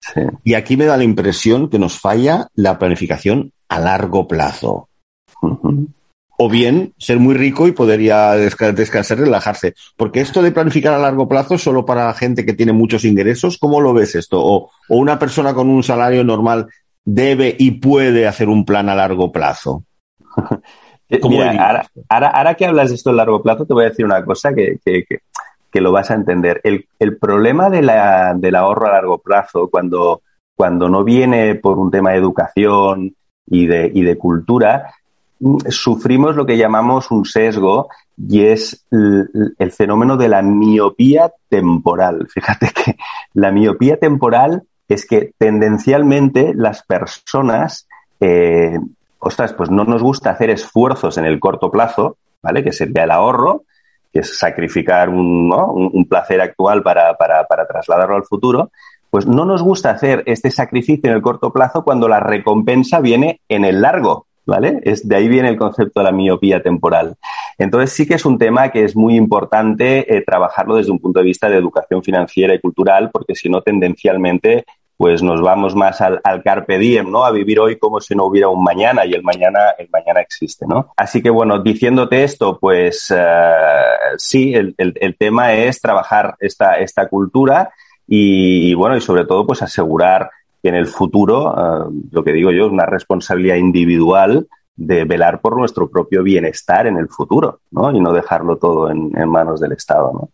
Sí. 0.00 0.20
Y 0.44 0.54
aquí 0.54 0.76
me 0.76 0.84
da 0.84 0.96
la 0.96 1.04
impresión 1.04 1.68
que 1.68 1.78
nos 1.78 1.98
falla 1.98 2.48
la 2.54 2.78
planificación 2.78 3.52
a 3.68 3.80
largo 3.80 4.26
plazo. 4.26 4.88
Uh 5.42 5.48
-huh. 5.48 5.86
O 6.40 6.48
bien 6.48 6.94
ser 6.98 7.18
muy 7.18 7.34
rico 7.34 7.66
y 7.66 7.72
podría 7.72 8.32
descansar 8.34 9.18
y 9.18 9.22
relajarse. 9.22 9.74
Porque 9.96 10.20
esto 10.20 10.40
de 10.40 10.52
planificar 10.52 10.94
a 10.94 10.98
largo 10.98 11.26
plazo 11.26 11.58
solo 11.58 11.84
para 11.84 12.14
gente 12.14 12.46
que 12.46 12.54
tiene 12.54 12.72
muchos 12.72 13.04
ingresos, 13.04 13.58
¿cómo 13.58 13.80
lo 13.80 13.92
ves 13.92 14.14
esto? 14.14 14.40
O, 14.40 14.70
o 14.88 14.96
una 14.96 15.18
persona 15.18 15.52
con 15.52 15.68
un 15.68 15.82
salario 15.82 16.22
normal 16.22 16.68
debe 17.04 17.56
y 17.58 17.72
puede 17.72 18.28
hacer 18.28 18.48
un 18.48 18.64
plan 18.64 18.88
a 18.88 18.94
largo 18.94 19.32
plazo. 19.32 19.82
Mira, 21.08 21.50
ahora, 21.52 21.88
ahora, 22.08 22.28
ahora, 22.28 22.54
que 22.54 22.66
hablas 22.66 22.90
de 22.90 22.96
esto 22.96 23.10
a 23.10 23.14
largo 23.14 23.42
plazo, 23.42 23.64
te 23.64 23.72
voy 23.72 23.84
a 23.84 23.88
decir 23.88 24.04
una 24.04 24.24
cosa 24.24 24.54
que, 24.54 24.78
que, 24.84 25.04
que, 25.04 25.20
que 25.70 25.80
lo 25.80 25.92
vas 25.92 26.10
a 26.10 26.14
entender. 26.14 26.60
El, 26.64 26.86
el 26.98 27.16
problema 27.16 27.70
de 27.70 27.82
la, 27.82 28.34
del 28.34 28.54
ahorro 28.54 28.86
a 28.86 28.92
largo 28.92 29.18
plazo, 29.18 29.68
cuando, 29.68 30.22
cuando 30.54 30.88
no 30.88 31.04
viene 31.04 31.54
por 31.54 31.78
un 31.78 31.90
tema 31.90 32.10
de 32.10 32.18
educación 32.18 33.14
y 33.46 33.66
de, 33.66 33.90
y 33.94 34.02
de 34.02 34.18
cultura, 34.18 34.92
sufrimos 35.68 36.36
lo 36.36 36.44
que 36.44 36.56
llamamos 36.56 37.10
un 37.10 37.24
sesgo 37.24 37.88
y 38.16 38.42
es 38.42 38.84
el, 38.90 39.54
el 39.58 39.72
fenómeno 39.72 40.16
de 40.16 40.28
la 40.28 40.42
miopía 40.42 41.32
temporal. 41.48 42.28
Fíjate 42.34 42.68
que 42.68 42.96
la 43.34 43.52
miopía 43.52 43.98
temporal 43.98 44.64
es 44.88 45.06
que 45.06 45.32
tendencialmente 45.38 46.52
las 46.54 46.82
personas 46.82 47.86
eh, 48.20 48.78
ostras, 49.18 49.52
pues 49.52 49.70
no 49.70 49.84
nos 49.84 50.02
gusta 50.02 50.30
hacer 50.30 50.50
esfuerzos 50.50 51.18
en 51.18 51.24
el 51.24 51.40
corto 51.40 51.70
plazo, 51.70 52.16
¿vale? 52.42 52.62
Que 52.62 52.72
sería 52.72 53.04
el 53.04 53.10
ahorro, 53.10 53.64
que 54.12 54.20
es 54.20 54.38
sacrificar 54.38 55.08
un, 55.08 55.52
un 55.52 56.08
placer 56.08 56.40
actual 56.40 56.82
para, 56.82 57.14
para, 57.16 57.44
para, 57.44 57.66
trasladarlo 57.66 58.16
al 58.16 58.24
futuro, 58.24 58.70
pues 59.10 59.26
no 59.26 59.44
nos 59.44 59.62
gusta 59.62 59.90
hacer 59.90 60.22
este 60.26 60.50
sacrificio 60.50 61.10
en 61.10 61.16
el 61.16 61.22
corto 61.22 61.52
plazo 61.52 61.82
cuando 61.82 62.08
la 62.08 62.20
recompensa 62.20 63.00
viene 63.00 63.40
en 63.48 63.64
el 63.64 63.80
largo, 63.80 64.26
¿vale? 64.46 64.80
Es, 64.82 65.06
de 65.06 65.16
ahí 65.16 65.28
viene 65.28 65.48
el 65.48 65.56
concepto 65.56 66.00
de 66.00 66.04
la 66.04 66.12
miopía 66.12 66.62
temporal. 66.62 67.16
Entonces 67.58 67.92
sí 67.92 68.06
que 68.06 68.14
es 68.14 68.24
un 68.24 68.38
tema 68.38 68.70
que 68.70 68.84
es 68.84 68.96
muy 68.96 69.16
importante 69.16 70.14
eh, 70.14 70.22
trabajarlo 70.24 70.76
desde 70.76 70.92
un 70.92 70.98
punto 70.98 71.20
de 71.20 71.26
vista 71.26 71.48
de 71.48 71.56
educación 71.56 72.02
financiera 72.02 72.54
y 72.54 72.60
cultural, 72.60 73.10
porque 73.10 73.34
si 73.34 73.48
no, 73.48 73.62
tendencialmente 73.62 74.64
pues 74.98 75.22
nos 75.22 75.40
vamos 75.40 75.76
más 75.76 76.00
al, 76.00 76.20
al, 76.24 76.42
carpe 76.42 76.76
diem, 76.76 77.08
¿no? 77.08 77.24
A 77.24 77.30
vivir 77.30 77.60
hoy 77.60 77.78
como 77.78 78.00
si 78.00 78.16
no 78.16 78.24
hubiera 78.24 78.48
un 78.48 78.64
mañana 78.64 79.06
y 79.06 79.12
el 79.12 79.22
mañana, 79.22 79.70
el 79.78 79.88
mañana 79.92 80.20
existe, 80.20 80.66
¿no? 80.66 80.92
Así 80.96 81.22
que 81.22 81.30
bueno, 81.30 81.60
diciéndote 81.60 82.24
esto, 82.24 82.58
pues 82.58 83.08
uh, 83.12 84.16
sí, 84.16 84.52
el, 84.54 84.74
el, 84.76 84.94
el, 85.00 85.16
tema 85.16 85.54
es 85.54 85.80
trabajar 85.80 86.34
esta, 86.40 86.80
esta 86.80 87.08
cultura 87.08 87.70
y, 88.08 88.70
y, 88.70 88.74
bueno, 88.74 88.96
y 88.96 89.00
sobre 89.00 89.24
todo 89.24 89.46
pues 89.46 89.62
asegurar 89.62 90.30
que 90.60 90.70
en 90.70 90.74
el 90.74 90.88
futuro, 90.88 91.54
uh, 91.54 91.92
lo 92.10 92.24
que 92.24 92.32
digo 92.32 92.50
yo, 92.50 92.66
es 92.66 92.72
una 92.72 92.86
responsabilidad 92.86 93.54
individual 93.54 94.48
de 94.78 95.04
velar 95.04 95.40
por 95.40 95.56
nuestro 95.56 95.90
propio 95.90 96.22
bienestar 96.22 96.86
en 96.86 96.96
el 96.98 97.08
futuro, 97.08 97.60
¿no? 97.72 97.90
Y 97.90 98.00
no 98.00 98.12
dejarlo 98.12 98.56
todo 98.56 98.90
en, 98.90 99.10
en 99.16 99.28
manos 99.28 99.60
del 99.60 99.72
Estado, 99.72 100.12
¿no? 100.14 100.30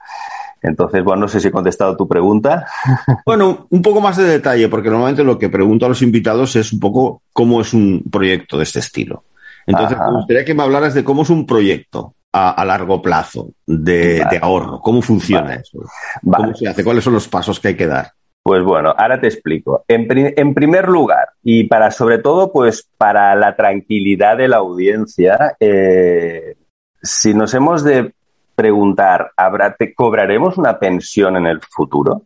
Entonces, 0.61 1.03
bueno, 1.03 1.23
no 1.23 1.29
sé 1.29 1.41
si 1.41 1.49
he 1.49 1.51
contestado 1.51 1.97
tu 1.97 2.07
pregunta. 2.07 2.67
Bueno, 3.27 3.67
un 3.71 3.81
poco 3.81 4.01
más 4.03 4.19
de 4.19 4.25
detalle, 4.25 4.69
porque 4.69 4.91
normalmente 4.91 5.25
lo 5.25 5.39
que 5.39 5.49
pregunto 5.49 5.87
a 5.87 5.89
los 5.89 6.03
invitados 6.03 6.57
es 6.57 6.73
un 6.73 6.81
poco 6.81 7.23
cómo 7.33 7.63
es 7.63 7.73
un 7.73 8.05
proyecto 8.11 8.59
de 8.59 8.65
este 8.65 8.81
estilo. 8.81 9.25
Entonces, 9.67 9.97
Ajá. 9.97 10.11
me 10.11 10.17
gustaría 10.19 10.45
que 10.45 10.53
me 10.53 10.63
hablaras 10.63 10.93
de 10.93 11.05
cómo 11.05 11.23
es 11.23 11.31
un 11.31 11.47
proyecto 11.47 12.15
a, 12.33 12.51
a 12.51 12.65
largo 12.67 13.01
plazo 13.01 13.53
de, 13.67 14.19
vale. 14.19 14.39
de, 14.39 14.45
ahorro, 14.45 14.81
cómo 14.81 15.01
funciona 15.01 15.43
vale. 15.43 15.63
eso, 15.63 15.79
cómo 16.23 16.55
se 16.55 16.69
hace, 16.69 16.85
cuáles 16.85 17.05
son 17.05 17.15
los 17.15 17.29
pasos 17.29 17.59
que 17.59 17.69
hay 17.69 17.77
que 17.77 17.87
dar. 17.87 18.13
Pues 18.45 18.63
bueno, 18.63 18.95
ahora 18.95 19.19
te 19.19 19.29
explico. 19.29 19.87
En, 19.89 20.07
primer 20.55 20.87
lugar, 20.87 21.31
y 21.43 21.65
para 21.65 21.91
sobre 21.91 22.19
todo, 22.19 22.53
pues 22.53 22.87
para 22.99 23.35
la 23.35 23.57
tranquilidad 23.57 24.37
de 24.37 24.49
la 24.49 24.59
audiencia, 24.59 25.57
eh, 25.59 26.55
si 27.03 27.33
nos 27.33 27.55
hemos 27.55 27.83
de 27.83 28.13
preguntar, 28.55 29.33
¿habrá, 29.35 29.75
te, 29.75 29.95
¿cobraremos 29.95 30.59
una 30.59 30.79
pensión 30.79 31.39
en 31.39 31.47
el 31.47 31.63
futuro? 31.63 32.25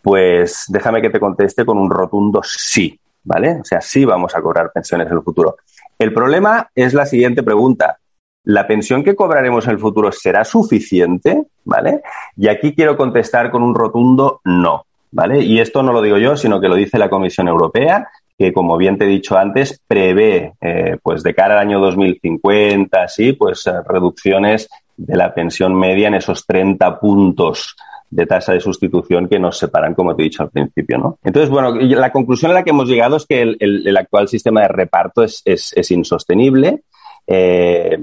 Pues 0.00 0.66
déjame 0.68 1.02
que 1.02 1.10
te 1.10 1.18
conteste 1.18 1.66
con 1.66 1.76
un 1.76 1.90
rotundo 1.90 2.40
sí, 2.44 2.96
¿vale? 3.24 3.58
O 3.60 3.64
sea, 3.64 3.80
sí 3.80 4.04
vamos 4.04 4.36
a 4.36 4.40
cobrar 4.40 4.70
pensiones 4.72 5.08
en 5.08 5.14
el 5.14 5.24
futuro. 5.24 5.56
El 5.98 6.14
problema 6.14 6.70
es 6.72 6.94
la 6.94 7.04
siguiente 7.04 7.42
pregunta. 7.42 7.98
¿La 8.44 8.68
pensión 8.68 9.02
que 9.02 9.16
cobraremos 9.16 9.64
en 9.64 9.72
el 9.72 9.80
futuro 9.80 10.12
será 10.12 10.44
suficiente? 10.44 11.48
¿Vale? 11.64 12.02
Y 12.36 12.46
aquí 12.46 12.76
quiero 12.76 12.96
contestar 12.96 13.50
con 13.50 13.64
un 13.64 13.74
rotundo 13.74 14.40
no. 14.44 14.84
¿Vale? 15.10 15.42
Y 15.42 15.58
esto 15.60 15.82
no 15.82 15.92
lo 15.92 16.02
digo 16.02 16.18
yo, 16.18 16.36
sino 16.36 16.60
que 16.60 16.68
lo 16.68 16.74
dice 16.74 16.98
la 16.98 17.08
Comisión 17.08 17.48
Europea, 17.48 18.08
que 18.38 18.52
como 18.52 18.76
bien 18.76 18.98
te 18.98 19.04
he 19.04 19.08
dicho 19.08 19.36
antes, 19.36 19.80
prevé, 19.86 20.52
eh, 20.60 20.96
pues 21.02 21.22
de 21.22 21.34
cara 21.34 21.54
al 21.54 21.66
año 21.66 21.80
2050, 21.80 23.08
sí, 23.08 23.32
pues 23.32 23.66
eh, 23.66 23.72
reducciones 23.86 24.68
de 24.96 25.16
la 25.16 25.34
pensión 25.34 25.74
media 25.74 26.08
en 26.08 26.14
esos 26.14 26.44
30 26.46 27.00
puntos 27.00 27.74
de 28.10 28.26
tasa 28.26 28.52
de 28.52 28.60
sustitución 28.60 29.28
que 29.28 29.38
nos 29.38 29.58
separan, 29.58 29.94
como 29.94 30.14
te 30.14 30.22
he 30.22 30.24
dicho 30.24 30.42
al 30.42 30.50
principio, 30.50 30.98
¿no? 30.98 31.18
Entonces, 31.22 31.50
bueno, 31.50 31.74
la 31.74 32.10
conclusión 32.10 32.50
a 32.50 32.54
la 32.54 32.64
que 32.64 32.70
hemos 32.70 32.88
llegado 32.88 33.16
es 33.16 33.26
que 33.26 33.42
el, 33.42 33.96
actual 33.96 34.28
sistema 34.28 34.62
de 34.62 34.68
reparto 34.68 35.22
es, 35.22 35.90
insostenible. 35.90 36.82
Eh, 37.26 37.98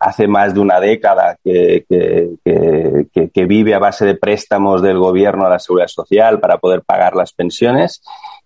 hace 0.00 0.26
más 0.26 0.54
de 0.54 0.60
una 0.60 0.80
década 0.80 1.36
que, 1.44 1.84
vive 3.46 3.74
a 3.74 3.78
base 3.78 4.06
de 4.06 4.14
préstamos 4.14 4.80
del 4.82 4.98
gobierno 4.98 5.46
a 5.46 5.50
la 5.50 5.58
seguridad 5.58 5.88
social 5.88 6.40
para 6.40 6.58
poder 6.58 6.82
pagar 6.82 7.14
las 7.14 7.32
pensiones. 7.32 8.02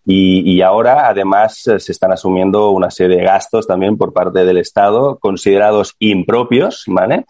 Y, 0.07 0.43
y, 0.51 0.61
ahora, 0.63 1.09
además, 1.09 1.59
se 1.59 1.93
están 1.93 2.13
asumiendo 2.13 2.71
una 2.71 2.91
serie 2.91 3.17
de 3.17 3.25
gastos 3.25 3.67
también 3.67 3.97
por 3.97 4.13
parte 4.13 4.45
del 4.45 4.59
Estado 4.59 5.19
considerados 5.19 5.95
impropios, 5.99 6.85
¿vale? 6.87 7.25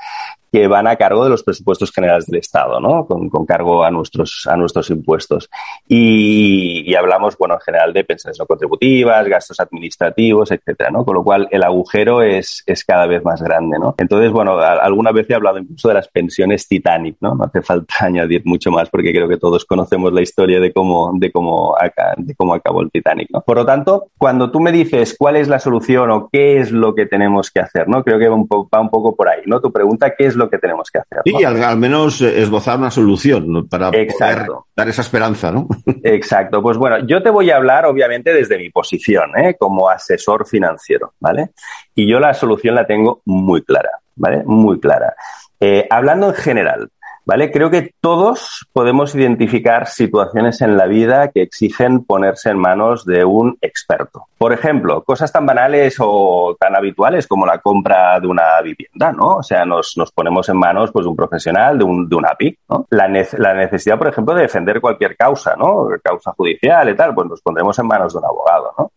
que 0.55 0.69
van 0.69 0.87
a 0.87 0.95
cargo 0.95 1.25
de 1.25 1.31
los 1.31 1.43
presupuestos 1.43 1.91
generales 1.91 2.27
del 2.27 2.39
Estado, 2.39 2.79
¿no? 2.79 3.07
Con, 3.07 3.29
cargo 3.45 3.85
a 3.85 3.91
nuestros, 3.91 4.47
a 4.49 4.57
nuestros 4.57 4.89
impuestos. 4.89 5.51
Y, 5.89 6.95
hablamos, 6.95 7.37
bueno, 7.37 7.55
en 7.55 7.61
general 7.61 7.93
de 7.93 8.05
pensiones 8.05 8.39
no 8.39 8.47
contributivas, 8.47 9.27
gastos 9.27 9.59
administrativos, 9.59 10.53
etcétera, 10.53 10.93
¿no? 10.93 11.05
Con 11.05 11.17
lo 11.17 11.25
cual 11.25 11.49
el 11.51 11.65
agujero 11.65 12.23
es, 12.23 12.63
es 12.67 12.85
cada 12.85 13.07
vez 13.07 13.25
más 13.25 13.43
grande, 13.43 13.81
¿no? 13.81 13.97
Entonces, 13.99 14.31
bueno, 14.31 14.57
alguna 14.61 15.11
vez 15.11 15.29
he 15.29 15.35
hablado 15.35 15.59
incluso 15.59 15.89
de 15.89 15.95
las 15.95 16.07
pensiones 16.07 16.69
Titanic, 16.69 17.17
¿no? 17.21 17.35
No 17.35 17.47
hace 17.47 17.61
falta 17.61 17.97
añadir 18.03 18.43
mucho 18.45 18.71
más 18.71 18.89
porque 18.89 19.11
creo 19.11 19.27
que 19.27 19.39
todos 19.39 19.65
conocemos 19.65 20.13
la 20.13 20.23
historia 20.23 20.61
de 20.61 20.73
cómo, 20.73 21.11
de 21.17 21.33
cómo, 21.33 21.75
de 22.17 22.35
cómo 22.37 22.55
acabó 22.65 22.83
el 22.83 22.91
Titanic, 22.91 23.29
¿no? 23.31 23.43
Por 23.43 23.59
lo 23.59 23.67
tanto, 23.67 24.09
cuando 24.17 24.51
tú 24.51 24.61
me 24.61 24.73
dices 24.73 25.15
cuál 25.19 25.37
es 25.37 25.49
la 25.49 25.59
solución 25.59 26.11
o 26.11 26.29
qué 26.33 26.59
es 26.59 26.73
lo 26.73 26.95
que 26.95 27.07
tenemos 27.07 27.51
que 27.51 27.61
hacer, 27.61 27.89
¿no? 27.89 28.03
Creo 28.03 28.19
que 28.19 28.29
va 28.29 28.35
un, 28.35 28.49
va 28.49 28.81
un 28.81 28.91
poco 28.91 29.15
por 29.15 29.29
ahí, 29.29 29.43
¿no? 29.47 29.61
Tu 29.61 29.71
pregunta, 29.71 30.15
¿qué 30.17 30.27
es 30.27 30.35
lo 30.35 30.49
que 30.49 30.59
tenemos 30.59 30.91
que 30.91 30.99
hacer. 30.99 31.21
Y 31.25 31.45
al, 31.45 31.77
menos 31.77 32.21
esbozar 32.21 32.79
una 32.79 32.91
solución 32.91 33.69
para 33.69 33.91
poder 33.91 34.47
dar 34.75 34.89
esa 34.89 35.03
esperanza, 35.03 35.53
¿no? 35.53 35.69
Exacto. 36.03 36.63
Pues 36.63 36.77
bueno, 36.77 37.07
yo 37.07 37.23
te 37.23 37.31
voy 37.31 37.51
a 37.51 37.57
hablar, 37.57 37.87
obviamente, 37.87 38.33
desde 38.33 38.57
mi 38.59 38.71
posición, 38.71 39.37
¿eh? 39.37 39.57
como 39.59 39.89
asesor 39.89 40.47
financiero, 40.47 41.13
¿vale? 41.21 41.51
Y 41.95 42.09
yo 42.09 42.19
la 42.19 42.35
solución 42.35 42.75
la 42.75 42.87
tengo 42.87 43.21
muy 43.27 43.63
clara, 43.63 43.91
¿vale? 44.17 44.43
Muy 44.45 44.81
clara. 44.81 45.15
Eh, 45.61 45.87
hablando 45.89 46.29
en 46.29 46.35
general, 46.35 46.89
¿Vale? 47.27 47.51
Creo 47.51 47.71
que 47.71 47.95
todos 48.01 48.67
podemos 48.73 49.15
identificar 49.15 49.87
situaciones 49.87 50.61
en 50.61 50.77
la 50.77 50.87
vida 50.87 51.29
que 51.29 51.41
exigen 51.41 52.05
ponerse 52.05 52.51
en 52.51 52.59
manos 52.59 53.07
de 53.07 53.25
un 53.25 53.57
experto. 53.63 54.27
Por 54.37 54.53
ejemplo, 54.53 55.03
cosas 55.05 55.33
tan 55.33 55.47
banales 55.47 55.97
o 56.01 56.55
tan 56.61 56.77
habituales 56.77 57.27
como 57.27 57.47
la 57.47 57.59
compra 57.59 58.21
de 58.21 58.27
una 58.27 58.61
vivienda, 58.61 59.11
¿no? 59.13 59.37
O 59.37 59.43
sea, 59.43 59.65
nos, 59.65 59.97
nos 59.97 60.13
ponemos 60.13 60.49
en 60.51 60.59
manos 60.59 60.93
pues, 60.93 61.05
de 61.05 61.11
un 61.11 61.17
profesional, 61.17 61.79
de 61.79 61.85
un, 61.85 62.09
de 62.09 62.17
un 62.17 62.27
API, 62.27 62.59
¿no? 62.69 62.87
La, 62.91 63.09
la, 63.09 63.55
necesidad, 63.55 63.97
por 63.97 64.09
ejemplo, 64.09 64.35
de 64.35 64.43
defender 64.43 64.83
cualquier 64.83 65.17
causa, 65.17 65.57
¿no? 65.57 65.89
Causa 66.03 66.33
judicial 66.37 66.91
y 66.91 66.97
tal, 66.97 67.15
pues 67.15 67.27
nos 67.29 67.41
pondremos 67.41 67.79
en 67.79 67.87
manos 67.87 68.13
de 68.13 68.19
un 68.19 68.25
abogado, 68.27 68.75
¿no? 68.79 68.93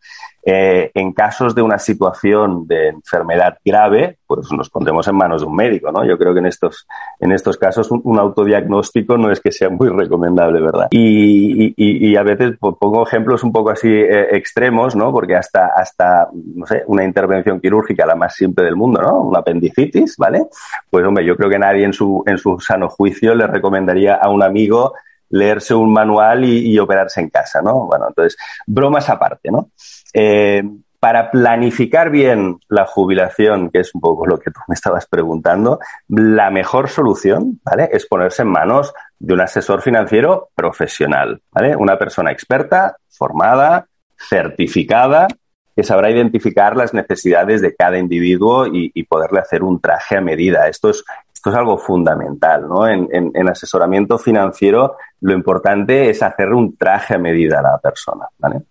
Eh, 0.50 0.92
en 0.94 1.12
casos 1.12 1.54
de 1.54 1.62
una 1.62 1.78
situación 1.78 2.66
de 2.68 2.88
enfermedad 2.88 3.58
grave, 3.66 4.20
pues 4.26 4.50
nos 4.54 4.70
pondremos 4.70 5.06
en 5.10 5.16
manos 5.18 5.42
de 5.42 5.48
un 5.48 5.54
médico, 5.54 5.92
¿no? 5.92 6.06
Yo 6.06 6.18
creo 6.18 6.34
que 6.34 6.40
en 6.40 6.46
estos, 6.46 6.88
en 7.20 7.34
estos 7.34 7.58
casos 7.58 7.92
un, 7.92 8.18
autodiagnóstico 8.18 9.18
no 9.18 9.30
es 9.30 9.42
que 9.42 9.52
sea 9.52 9.68
muy 9.68 9.90
recomendable, 9.90 10.62
¿verdad? 10.62 10.88
Y, 10.92 12.16
a 12.16 12.24
veces 12.24 12.56
pongo 12.60 13.06
ejemplos 13.06 13.44
un 13.44 13.52
poco 13.52 13.72
así 13.72 13.90
eh, 13.90 14.38
extremos, 14.38 14.96
¿no? 14.96 15.12
Porque 15.12 15.36
hasta, 15.36 15.68
hasta, 15.76 16.30
no 16.32 16.66
sé, 16.66 16.82
una 16.88 17.04
intervención 17.04 17.60
quirúrgica, 17.60 18.06
la 18.06 18.16
más 18.16 18.34
simple 18.34 18.64
del 18.64 18.78
mundo, 18.78 19.02
¿no? 19.02 19.20
Una 19.24 19.40
apendicitis, 19.40 20.16
¿vale? 20.16 20.46
Pues 20.90 21.06
hombre, 21.06 21.26
yo 21.26 21.36
creo 21.36 21.50
que 21.50 21.60
nadie 21.60 21.84
en 21.84 21.92
su, 21.92 22.24
en 22.26 22.38
su 22.38 22.58
sano 22.62 22.88
juicio 22.88 23.36
le 23.36 23.48
recomendaría 23.48 24.16
a 24.16 24.30
un 24.30 24.42
amigo 24.42 24.94
leerse 25.30 25.74
un 25.74 25.92
manual 25.92 26.46
y 26.46 26.80
operarse 26.80 27.20
en 27.20 27.30
casa, 27.30 27.62
¿no? 27.62 27.86
Bueno, 27.86 28.06
entonces, 28.08 28.38
bromas 28.66 29.10
aparte, 29.10 29.52
¿no? 29.52 29.72
Eh, 30.13 30.63
para 31.00 31.30
planificar 31.30 32.10
bien 32.10 32.60
la 32.70 32.86
jubilación, 32.86 33.70
que 33.70 33.80
es 33.80 33.93
un 33.93 34.02
poco 34.02 34.26
lo 34.26 34.39
que 34.39 34.50
tú 34.50 34.60
me 34.67 34.74
estabas 34.74 35.06
preguntando, 35.06 35.80
la 36.08 36.50
mejor 36.50 36.89
solución, 36.89 37.60
¿vale? 37.63 37.89
Es 37.91 38.08
ponerse 38.08 38.41
en 38.41 38.50
manos 38.50 38.93
de 39.20 39.34
un 39.34 39.41
asesor 39.41 39.82
financiero 39.82 40.50
profesional, 40.56 41.41
¿vale? 41.52 41.76
Una 41.76 41.98
persona 42.00 42.32
experta, 42.32 42.98
formada, 43.10 43.88
certificada, 44.17 45.28
que 45.76 45.84
sabrá 45.84 46.10
identificar 46.10 46.76
las 46.76 46.96
necesidades 46.96 47.62
de 47.62 47.76
cada 47.76 48.00
individuo 48.00 48.65
y, 48.65 49.04
poderle 49.04 49.39
hacer 49.39 49.62
un 49.62 49.80
traje 49.80 50.17
a 50.17 50.22
medida. 50.22 50.67
Esto 50.67 50.89
es, 50.89 51.04
esto 51.32 51.52
es 51.52 51.56
algo 51.56 51.78
fundamental, 51.78 52.67
¿no? 52.67 52.88
En, 52.88 53.08
en, 53.12 53.48
asesoramiento 53.48 54.17
financiero, 54.17 54.98
lo 55.22 55.34
importante 55.34 56.10
es 56.10 56.24
hacer 56.24 56.50
un 56.50 56.76
traje 56.76 57.13
a 57.13 57.20
medida 57.20 57.60
a 57.60 57.62
la 57.62 57.78
persona, 57.78 58.26
¿vale? 58.39 58.63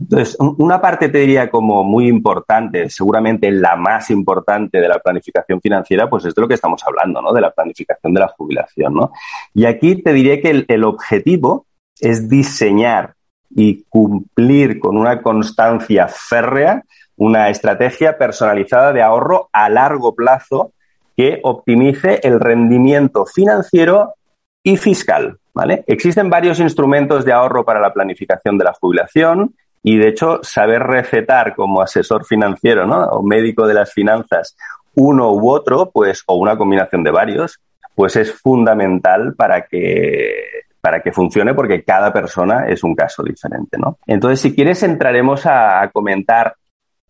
Entonces, 0.00 0.36
una 0.38 0.80
parte 0.80 1.08
te 1.08 1.18
diría 1.18 1.50
como 1.50 1.82
muy 1.82 2.06
importante, 2.08 2.88
seguramente 2.88 3.50
la 3.50 3.74
más 3.74 4.10
importante 4.10 4.80
de 4.80 4.88
la 4.88 4.98
planificación 5.00 5.60
financiera, 5.60 6.08
pues 6.08 6.24
es 6.24 6.34
de 6.34 6.42
lo 6.42 6.48
que 6.48 6.54
estamos 6.54 6.82
hablando, 6.86 7.20
¿no? 7.20 7.32
De 7.32 7.40
la 7.40 7.50
planificación 7.50 8.14
de 8.14 8.20
la 8.20 8.28
jubilación, 8.28 8.94
¿no? 8.94 9.12
Y 9.54 9.64
aquí 9.64 10.00
te 10.02 10.12
diría 10.12 10.40
que 10.40 10.64
el, 10.68 10.84
objetivo 10.84 11.66
es 12.00 12.28
diseñar 12.28 13.14
y 13.50 13.84
cumplir 13.88 14.78
con 14.78 14.96
una 14.96 15.20
constancia 15.20 16.06
férrea 16.06 16.84
una 17.18 17.50
estrategia 17.50 18.16
personalizada 18.16 18.92
de 18.92 19.02
ahorro 19.02 19.48
a 19.52 19.68
largo 19.68 20.14
plazo 20.14 20.72
que 21.16 21.40
optimice 21.42 22.20
el 22.22 22.38
rendimiento 22.38 23.26
financiero 23.26 24.14
y 24.62 24.76
fiscal. 24.76 25.38
Existen 25.86 26.30
varios 26.30 26.60
instrumentos 26.60 27.24
de 27.24 27.32
ahorro 27.32 27.64
para 27.64 27.80
la 27.80 27.92
planificación 27.92 28.58
de 28.58 28.64
la 28.64 28.72
jubilación 28.72 29.54
y, 29.82 29.96
de 29.98 30.08
hecho, 30.08 30.40
saber 30.42 30.82
recetar 30.82 31.54
como 31.54 31.82
asesor 31.82 32.24
financiero 32.24 32.84
o 32.86 33.22
médico 33.22 33.66
de 33.66 33.74
las 33.74 33.92
finanzas 33.92 34.56
uno 34.94 35.32
u 35.32 35.50
otro, 35.50 35.90
pues, 35.90 36.24
o 36.26 36.34
una 36.34 36.56
combinación 36.56 37.04
de 37.04 37.12
varios, 37.12 37.60
pues 37.94 38.16
es 38.16 38.32
fundamental 38.32 39.34
para 39.34 39.66
que 39.66 40.34
para 40.80 41.02
que 41.02 41.12
funcione 41.12 41.54
porque 41.54 41.82
cada 41.82 42.12
persona 42.12 42.66
es 42.68 42.84
un 42.84 42.94
caso 42.94 43.22
diferente, 43.22 43.76
Entonces, 44.06 44.40
si 44.40 44.54
quieres, 44.54 44.82
entraremos 44.84 45.44
a, 45.44 45.90
comentar 45.92 46.54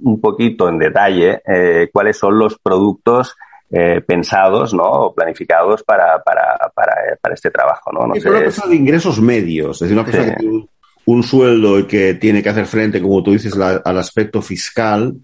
un 0.01 0.21
poquito 0.21 0.69
en 0.69 0.79
detalle 0.79 1.43
eh, 1.47 1.91
cuáles 1.93 2.17
son 2.17 2.39
los 2.39 2.59
productos 2.59 3.37
eh, 3.71 4.01
pensados 4.01 4.73
¿no? 4.73 4.85
o 4.85 5.15
planificados 5.15 5.83
para, 5.83 6.23
para, 6.23 6.57
para, 6.75 6.95
para 7.21 7.35
este 7.35 7.51
trabajo. 7.51 7.93
¿no? 7.93 8.07
no 8.07 8.15
es 8.15 8.25
una 8.25 8.39
persona 8.41 8.71
de 8.71 8.77
ingresos 8.77 9.21
medios, 9.21 9.77
es 9.77 9.81
decir, 9.81 9.97
una 9.97 10.05
persona 10.05 10.35
que 10.35 10.41
tiene 10.41 10.69
un, 11.05 11.23
sueldo 11.23 11.79
y 11.79 11.85
que 11.85 12.15
tiene 12.15 12.43
que 12.43 12.49
hacer 12.49 12.67
frente, 12.67 13.03
como 13.03 13.23
tú 13.23 13.33
dices, 13.33 13.55
al 13.57 13.99
aspecto 13.99 14.41
fiscal. 14.43 15.15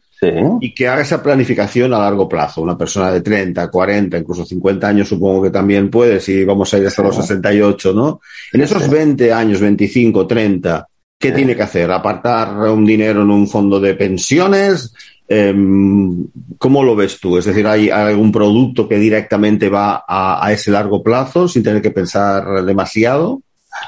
Y 0.58 0.72
que 0.72 0.88
haga 0.88 1.02
esa 1.02 1.22
planificación 1.22 1.92
a 1.92 1.98
largo 1.98 2.26
plazo. 2.26 2.62
Una 2.62 2.78
persona 2.78 3.10
de 3.10 3.20
30, 3.20 3.70
40, 3.70 4.16
incluso 4.16 4.46
50 4.46 4.88
años 4.88 5.06
supongo 5.06 5.42
que 5.42 5.50
también 5.50 5.90
puede, 5.90 6.18
si 6.18 6.46
vamos 6.46 6.72
a 6.72 6.78
ir 6.78 6.86
hasta 6.86 7.02
los 7.02 7.16
68, 7.16 7.92
¿no? 7.92 8.20
En 8.50 8.62
esos 8.62 8.88
20 8.88 9.30
años, 9.34 9.60
25, 9.60 10.26
30, 10.26 10.88
¿qué 11.18 11.32
tiene 11.32 11.54
que 11.54 11.62
hacer? 11.62 11.90
¿Apartar 11.90 12.56
un 12.70 12.86
dinero 12.86 13.20
en 13.20 13.30
un 13.30 13.46
fondo 13.46 13.78
de 13.78 13.94
pensiones? 13.94 14.94
Em, 15.26 16.26
¿Cómo 16.58 16.84
lo 16.84 16.94
ves 16.94 17.18
tú? 17.18 17.38
Es 17.38 17.46
decir, 17.46 17.66
¿hay 17.66 17.90
algún 17.90 18.30
producto 18.30 18.88
que 18.88 18.98
directamente 18.98 19.68
va 19.68 20.04
a, 20.06 20.52
ese 20.52 20.70
largo 20.70 21.02
plazo 21.02 21.48
sin 21.48 21.62
tener 21.62 21.80
que 21.80 21.90
pensar 21.90 22.64
demasiado? 22.64 23.40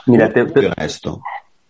Mira, 0.07 0.33
te, 0.33 0.47
esto? 0.79 1.21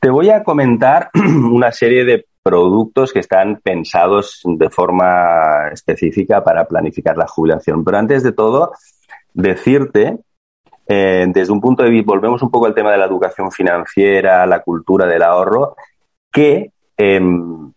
te 0.01 0.11
voy 0.11 0.31
a 0.31 0.45
comentar 0.45 1.11
una 1.15 1.73
serie 1.73 2.05
de 2.05 2.27
productos 2.43 3.13
que 3.13 3.19
están 3.19 3.61
pensados 3.63 4.41
de 4.45 4.71
forma 4.71 5.69
específica 5.73 6.45
para 6.45 6.65
planificar 6.67 7.17
la 7.17 7.27
jubilación. 7.27 7.85
Pero 7.85 7.99
antes 7.99 8.23
de 8.23 8.31
todo, 8.33 8.73
decirte 9.35 10.21
eh, 10.87 11.27
desde 11.29 11.53
un 11.53 11.61
punto 11.61 11.83
de 11.83 11.91
vista, 11.91 12.13
volvemos 12.13 12.41
un 12.43 12.51
poco 12.51 12.67
al 12.67 12.75
tema 12.75 12.93
de 12.93 12.99
la 12.99 13.07
educación 13.07 13.51
financiera, 13.51 14.47
la 14.47 14.63
cultura 14.63 15.07
del 15.07 15.23
ahorro, 15.23 15.75
que 16.31 16.71
em, 16.97 17.73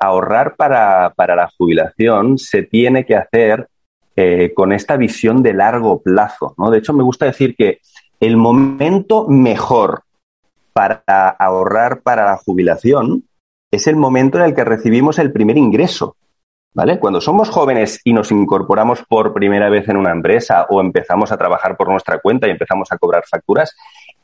ahorrar 0.00 0.56
para, 0.56 1.12
la 1.16 1.50
jubilación 1.56 2.38
se 2.38 2.62
tiene 2.62 3.04
que 3.04 3.16
hacer 3.16 3.68
eh, 4.16 4.52
con 4.54 4.72
esta 4.72 4.96
visión 4.96 5.42
de 5.42 5.52
largo 5.52 6.00
plazo. 6.00 6.54
¿no? 6.58 6.70
De 6.70 6.78
hecho, 6.78 6.92
me 6.92 7.04
gusta 7.04 7.26
decir 7.26 7.54
que 7.54 7.80
el 8.18 8.36
momento 8.36 9.28
mejor 9.28 10.02
para 10.72 11.28
ahorrar 11.38 12.00
para 12.00 12.24
la 12.24 12.36
jubilación 12.38 13.24
es 13.70 13.86
el 13.86 13.96
momento 13.96 14.38
en 14.38 14.44
el 14.44 14.54
que 14.54 14.64
recibimos 14.64 15.18
el 15.18 15.32
primer 15.32 15.58
ingreso. 15.58 16.16
¿Vale? 16.72 17.00
Cuando 17.00 17.20
somos 17.20 17.50
jóvenes 17.50 18.00
y 18.04 18.12
nos 18.12 18.30
incorporamos 18.30 19.02
por 19.08 19.34
primera 19.34 19.68
vez 19.68 19.88
en 19.88 19.96
una 19.96 20.12
empresa 20.12 20.66
o 20.70 20.80
empezamos 20.80 21.32
a 21.32 21.36
trabajar 21.36 21.76
por 21.76 21.88
nuestra 21.88 22.20
cuenta 22.20 22.46
y 22.46 22.52
empezamos 22.52 22.92
a 22.92 22.96
cobrar 22.96 23.24
facturas, 23.28 23.74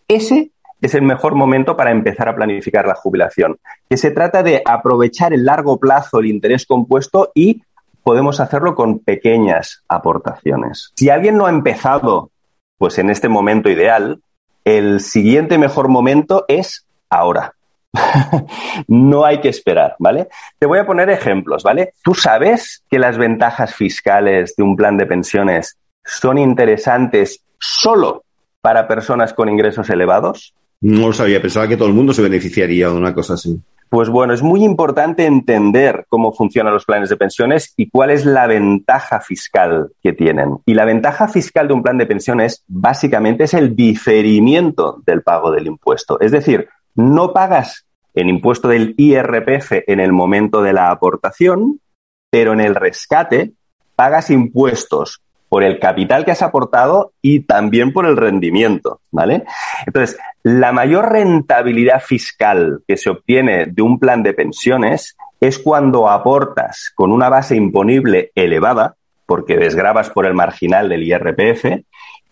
ese 0.06 0.52
es 0.80 0.94
el 0.94 1.02
mejor 1.02 1.34
momento 1.34 1.76
para 1.76 1.90
empezar 1.90 2.28
a 2.28 2.34
planificar 2.34 2.86
la 2.86 2.94
jubilación. 2.94 3.58
Que 3.88 3.96
se 3.96 4.10
trata 4.10 4.42
de 4.42 4.62
aprovechar 4.64 5.32
el 5.32 5.44
largo 5.44 5.78
plazo, 5.78 6.18
el 6.18 6.26
interés 6.26 6.66
compuesto 6.66 7.32
y 7.34 7.62
podemos 8.02 8.40
hacerlo 8.40 8.74
con 8.74 9.00
pequeñas 9.00 9.82
aportaciones. 9.88 10.92
Si 10.96 11.10
alguien 11.10 11.36
no 11.36 11.46
ha 11.46 11.50
empezado, 11.50 12.30
pues 12.78 12.98
en 12.98 13.10
este 13.10 13.28
momento 13.28 13.68
ideal, 13.68 14.20
el 14.64 15.00
siguiente 15.00 15.58
mejor 15.58 15.88
momento 15.88 16.44
es 16.48 16.86
ahora. 17.10 17.54
no 18.88 19.24
hay 19.24 19.40
que 19.40 19.48
esperar, 19.48 19.96
¿vale? 19.98 20.28
Te 20.58 20.66
voy 20.66 20.78
a 20.78 20.86
poner 20.86 21.08
ejemplos, 21.10 21.62
¿vale? 21.62 21.92
Tú 22.02 22.14
sabes 22.14 22.84
que 22.90 22.98
las 22.98 23.18
ventajas 23.18 23.74
fiscales 23.74 24.54
de 24.56 24.62
un 24.62 24.76
plan 24.76 24.96
de 24.96 25.06
pensiones 25.06 25.76
son 26.04 26.38
interesantes 26.38 27.42
solo 27.58 28.24
para 28.60 28.88
personas 28.88 29.32
con 29.32 29.48
ingresos 29.48 29.90
elevados. 29.90 30.54
No 30.80 31.08
lo 31.08 31.12
sabía, 31.12 31.40
pensaba 31.40 31.68
que 31.68 31.76
todo 31.76 31.88
el 31.88 31.94
mundo 31.94 32.12
se 32.12 32.22
beneficiaría 32.22 32.88
de 32.88 32.94
una 32.94 33.14
cosa 33.14 33.34
así. 33.34 33.58
Pues 33.88 34.08
bueno, 34.08 34.34
es 34.34 34.42
muy 34.42 34.64
importante 34.64 35.26
entender 35.26 36.06
cómo 36.08 36.32
funcionan 36.32 36.74
los 36.74 36.84
planes 36.84 37.08
de 37.08 37.16
pensiones 37.16 37.72
y 37.76 37.88
cuál 37.88 38.10
es 38.10 38.26
la 38.26 38.46
ventaja 38.46 39.20
fiscal 39.20 39.92
que 40.02 40.12
tienen. 40.12 40.58
Y 40.66 40.74
la 40.74 40.84
ventaja 40.84 41.28
fiscal 41.28 41.68
de 41.68 41.74
un 41.74 41.82
plan 41.82 41.96
de 41.96 42.06
pensiones 42.06 42.64
básicamente 42.66 43.44
es 43.44 43.54
el 43.54 43.76
diferimiento 43.76 45.02
del 45.06 45.22
pago 45.22 45.52
del 45.52 45.68
impuesto. 45.68 46.18
Es 46.20 46.32
decir, 46.32 46.68
no 46.96 47.32
pagas 47.32 47.86
el 48.12 48.28
impuesto 48.28 48.68
del 48.68 48.94
IRPF 48.96 49.72
en 49.86 50.00
el 50.00 50.12
momento 50.12 50.62
de 50.62 50.72
la 50.72 50.90
aportación, 50.90 51.80
pero 52.28 52.54
en 52.54 52.60
el 52.60 52.74
rescate 52.74 53.52
pagas 53.94 54.30
impuestos 54.30 55.22
por 55.56 55.64
el 55.64 55.78
capital 55.78 56.26
que 56.26 56.32
has 56.32 56.42
aportado 56.42 57.12
y 57.22 57.40
también 57.40 57.94
por 57.94 58.04
el 58.04 58.18
rendimiento, 58.18 59.00
¿vale? 59.10 59.44
Entonces, 59.86 60.18
la 60.42 60.70
mayor 60.70 61.10
rentabilidad 61.10 62.02
fiscal 62.02 62.82
que 62.86 62.98
se 62.98 63.08
obtiene 63.08 63.64
de 63.64 63.80
un 63.80 63.98
plan 63.98 64.22
de 64.22 64.34
pensiones 64.34 65.16
es 65.40 65.58
cuando 65.58 66.10
aportas 66.10 66.92
con 66.94 67.10
una 67.10 67.30
base 67.30 67.56
imponible 67.56 68.32
elevada, 68.34 68.96
porque 69.24 69.56
desgrabas 69.56 70.10
por 70.10 70.26
el 70.26 70.34
marginal 70.34 70.90
del 70.90 71.04
IRPF, 71.04 71.64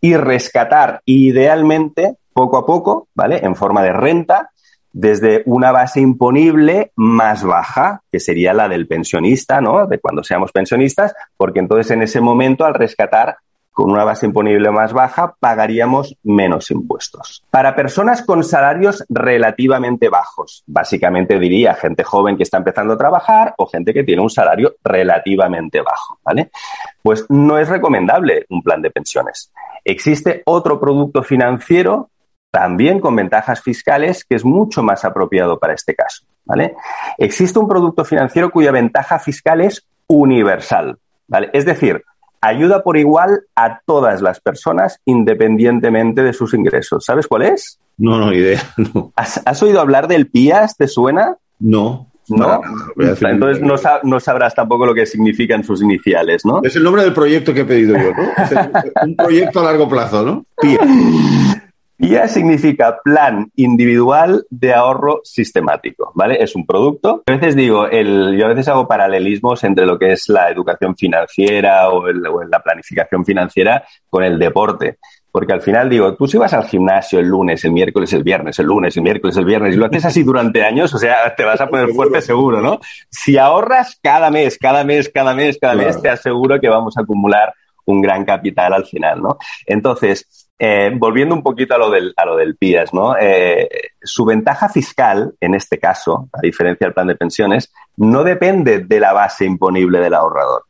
y 0.02 0.16
rescatar 0.16 1.00
idealmente 1.06 2.16
poco 2.34 2.58
a 2.58 2.66
poco, 2.66 3.08
¿vale? 3.14 3.40
En 3.42 3.56
forma 3.56 3.82
de 3.82 3.94
renta, 3.94 4.50
desde 4.94 5.42
una 5.46 5.72
base 5.72 6.00
imponible 6.00 6.92
más 6.94 7.42
baja, 7.42 8.02
que 8.11 8.20
sería 8.20 8.54
la 8.54 8.68
del 8.68 8.87
pensionista, 8.87 9.61
¿no? 9.61 9.87
De 9.88 9.98
cuando 9.98 10.22
seamos 10.22 10.52
pensionistas, 10.52 11.12
porque 11.37 11.59
entonces 11.59 11.90
en 11.90 12.02
ese 12.02 12.20
momento 12.20 12.64
al 12.64 12.74
rescatar 12.74 13.38
con 13.72 13.90
una 13.90 14.04
base 14.04 14.26
imponible 14.26 14.70
más 14.70 14.92
baja, 14.92 15.35
pagaríamos 15.40 16.16
menos 16.22 16.70
impuestos. 16.70 17.42
Para 17.50 17.74
personas 17.74 18.22
con 18.22 18.44
salarios 18.44 19.04
relativamente 19.09 20.09
bajos, 20.09 20.62
básicamente 20.64 21.40
diría 21.40 21.74
gente 21.74 22.04
joven 22.04 22.37
que 22.37 22.44
está 22.44 22.59
empezando 22.59 22.94
a 22.94 22.98
trabajar 22.98 23.52
o 23.59 23.66
gente 23.66 23.92
que 23.92 24.04
tiene 24.04 24.22
un 24.22 24.30
salario 24.30 24.76
relativamente 24.85 25.80
bajo, 25.80 26.20
¿vale? 26.22 26.52
Pues 27.02 27.26
no 27.28 27.59
es 27.59 27.68
recomendable 27.68 28.46
un 28.48 28.62
plan 28.62 28.80
de 28.80 28.92
pensiones. 28.92 29.50
Existe 29.85 30.42
otro 30.46 30.78
producto 30.78 31.24
financiero 31.24 32.11
también 32.54 33.00
con 33.00 33.16
ventajas 33.16 33.60
fiscales, 33.60 34.24
que 34.24 34.36
es 34.36 34.44
mucho 34.44 34.84
más 34.84 35.04
apropiado 35.04 35.58
para 35.58 35.74
este 35.74 35.92
caso. 35.92 36.24
¿vale? 36.44 36.76
Existe 37.18 37.58
un 37.58 37.66
producto 37.66 38.04
financiero 38.04 38.48
cuya 38.48 38.70
ventaja 38.70 39.18
fiscal 39.18 39.60
es 39.60 39.84
universal. 40.06 40.96
¿vale? 41.26 41.50
Es 41.52 41.64
decir, 41.64 42.04
ayuda 42.40 42.84
por 42.84 42.96
igual 42.96 43.40
a 43.56 43.80
todas 43.84 44.22
las 44.22 44.38
personas 44.38 45.00
independientemente 45.04 46.22
de 46.22 46.32
sus 46.32 46.54
ingresos. 46.54 47.04
¿Sabes 47.04 47.26
cuál 47.26 47.42
es? 47.42 47.80
No, 47.98 48.18
no, 48.18 48.32
idea. 48.32 48.60
¿Has, 49.16 49.62
oído 49.64 49.80
hablar 49.80 50.06
del 50.06 50.28
PIAS? 50.28 50.76
¿Te 50.76 50.86
suena? 50.86 51.36
No. 51.58 52.06
¿No? 52.28 52.60
Entonces 52.96 53.60
no, 53.62 53.74
no, 54.04 54.20
sabrás 54.20 54.54
tampoco 54.54 54.86
lo 54.86 54.94
que 54.94 55.06
significan 55.06 55.64
sus 55.64 55.82
iniciales, 55.82 56.46
¿no? 56.46 56.60
Es 56.62 56.76
el 56.76 56.84
nombre 56.84 57.02
del 57.02 57.12
proyecto 57.12 57.52
que 57.52 57.62
he 57.62 57.64
pedido 57.64 57.96
yo, 57.96 58.12
¿no? 58.12 58.22
Es 58.44 58.92
un 59.02 59.16
proyecto 59.16 59.60
a 59.60 59.64
largo 59.64 59.88
plazo, 59.88 60.22
¿no? 60.22 60.46
PIAS. 60.62 61.64
PIA 61.96 62.26
significa 62.26 62.98
Plan 63.02 63.50
Individual 63.54 64.44
de 64.50 64.74
Ahorro 64.74 65.20
Sistemático, 65.22 66.12
¿vale? 66.14 66.42
Es 66.42 66.57
un 66.57 66.66
producto. 66.66 67.22
A 67.26 67.33
veces 67.33 67.54
digo, 67.54 67.87
el, 67.87 68.37
yo 68.37 68.46
a 68.46 68.48
veces 68.48 68.68
hago 68.68 68.88
paralelismos 68.88 69.62
entre 69.64 69.87
lo 69.87 69.98
que 69.98 70.12
es 70.12 70.28
la 70.28 70.50
educación 70.50 70.96
financiera 70.96 71.88
o, 71.90 72.11
la 72.11 72.61
planificación 72.62 73.24
financiera 73.24 73.85
con 74.09 74.24
el 74.24 74.38
deporte. 74.38 74.98
Porque 75.30 75.52
al 75.52 75.62
final 75.62 75.88
digo, 75.88 76.14
tú 76.14 76.26
si 76.28 76.37
vas 76.37 76.52
al 76.52 76.64
gimnasio 76.64 77.18
el 77.18 77.26
lunes, 77.26 77.64
el 77.64 77.72
miércoles, 77.72 78.12
el 78.12 78.22
viernes, 78.22 78.59
el 78.59 78.66
lunes, 78.66 78.96
el 78.96 79.02
miércoles, 79.02 79.37
el 79.37 79.44
viernes, 79.44 79.74
y 79.74 79.76
lo 79.76 79.87
haces 79.87 80.04
así 80.04 80.22
durante 80.22 80.64
años, 80.64 80.94
o 80.94 80.98
sea, 80.98 81.35
te 81.37 81.44
vas 81.44 81.61
a 81.61 81.68
poner 81.68 81.88
fuerte 81.88 82.22
seguro, 82.22 82.61
¿no? 82.61 82.78
Si 83.11 83.37
ahorras 83.37 83.98
cada 84.00 84.30
mes, 84.30 84.59
cada 84.59 84.85
mes, 84.85 85.09
cada 85.09 85.35
mes, 85.35 85.59
cada 85.61 85.74
mes, 85.74 86.00
te 86.00 86.09
aseguro 86.09 86.61
que 86.61 86.68
vamos 86.68 86.96
a 86.96 87.02
acumular 87.02 87.52
un 87.85 88.00
gran 88.00 88.24
capital 88.24 88.72
al 88.74 88.85
final, 88.85 89.22
¿no? 89.22 89.38
Entonces, 89.66 90.43
eh, 90.58 90.92
volviendo 90.94 91.34
un 91.34 91.42
poquito 91.42 91.74
a 91.74 91.78
lo 91.78 91.90
del, 91.90 92.12
a 92.16 92.24
lo 92.24 92.36
del 92.36 92.56
PIAS, 92.56 92.94
¿no? 92.94 93.16
Eh, 93.18 93.68
su 94.02 94.24
ventaja 94.24 94.68
fiscal, 94.68 95.34
en 95.40 95.54
este 95.54 95.78
caso, 95.78 96.28
a 96.32 96.40
diferencia 96.40 96.86
del 96.86 96.94
plan 96.94 97.08
de 97.08 97.16
pensiones, 97.16 97.72
no 97.96 98.22
depende 98.22 98.78
de 98.78 99.00
la 99.00 99.12
base 99.12 99.44
imponible 99.44 100.00
del 100.00 100.14
ahorrador. 100.14 100.64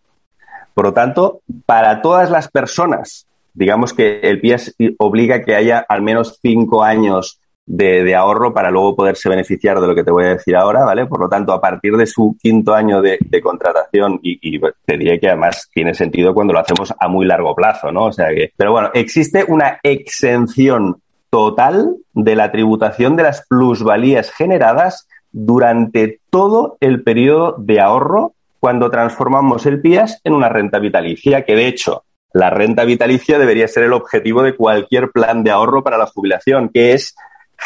Por 0.72 0.86
lo 0.86 0.92
tanto, 0.92 1.40
para 1.66 2.02
todas 2.02 2.30
las 2.30 2.48
personas, 2.48 3.26
digamos 3.52 3.92
que 3.92 4.20
el 4.20 4.40
PIAS 4.40 4.74
obliga 4.98 5.42
que 5.42 5.54
haya 5.54 5.84
al 5.88 6.02
menos 6.02 6.38
cinco 6.40 6.82
años 6.82 7.40
de, 7.66 8.14
ahorro 8.14 8.52
para 8.52 8.70
luego 8.70 8.96
poderse 8.96 9.28
beneficiar 9.28 9.80
de 9.80 9.86
lo 9.86 9.94
que 9.94 10.04
te 10.04 10.10
voy 10.10 10.24
a 10.24 10.34
decir 10.34 10.56
ahora, 10.56 10.84
¿vale? 10.84 11.06
Por 11.06 11.20
lo 11.20 11.28
tanto, 11.28 11.52
a 11.52 11.60
partir 11.60 11.96
de 11.96 12.06
su 12.06 12.36
quinto 12.40 12.74
año 12.74 13.00
de, 13.00 13.18
contratación, 13.42 14.18
y, 14.22 14.58
te 14.58 14.98
diré 14.98 15.18
que 15.18 15.28
además 15.28 15.68
tiene 15.72 15.94
sentido 15.94 16.34
cuando 16.34 16.52
lo 16.52 16.60
hacemos 16.60 16.92
a 16.98 17.08
muy 17.08 17.26
largo 17.26 17.54
plazo, 17.54 17.90
¿no? 17.90 18.06
O 18.06 18.12
sea 18.12 18.28
que, 18.28 18.52
pero 18.56 18.72
bueno, 18.72 18.90
existe 18.92 19.44
una 19.46 19.78
exención 19.82 21.00
total 21.30 21.96
de 22.12 22.36
la 22.36 22.52
tributación 22.52 23.16
de 23.16 23.24
las 23.24 23.46
plusvalías 23.48 24.30
generadas 24.30 25.08
durante 25.32 26.20
todo 26.30 26.76
el 26.80 27.02
periodo 27.02 27.56
de 27.58 27.80
ahorro 27.80 28.34
cuando 28.60 28.88
transformamos 28.88 29.66
el 29.66 29.80
PIAS 29.80 30.20
en 30.22 30.32
una 30.32 30.48
renta 30.48 30.78
vitalicia, 30.78 31.44
que 31.44 31.56
de 31.56 31.66
hecho 31.66 32.04
la 32.32 32.50
renta 32.50 32.84
vitalicia 32.84 33.38
debería 33.38 33.68
ser 33.68 33.84
el 33.84 33.92
objetivo 33.92 34.42
de 34.42 34.54
cualquier 34.54 35.10
plan 35.10 35.42
de 35.44 35.50
ahorro 35.50 35.82
para 35.82 35.98
la 35.98 36.06
jubilación, 36.06 36.68
que 36.68 36.92
es 36.92 37.14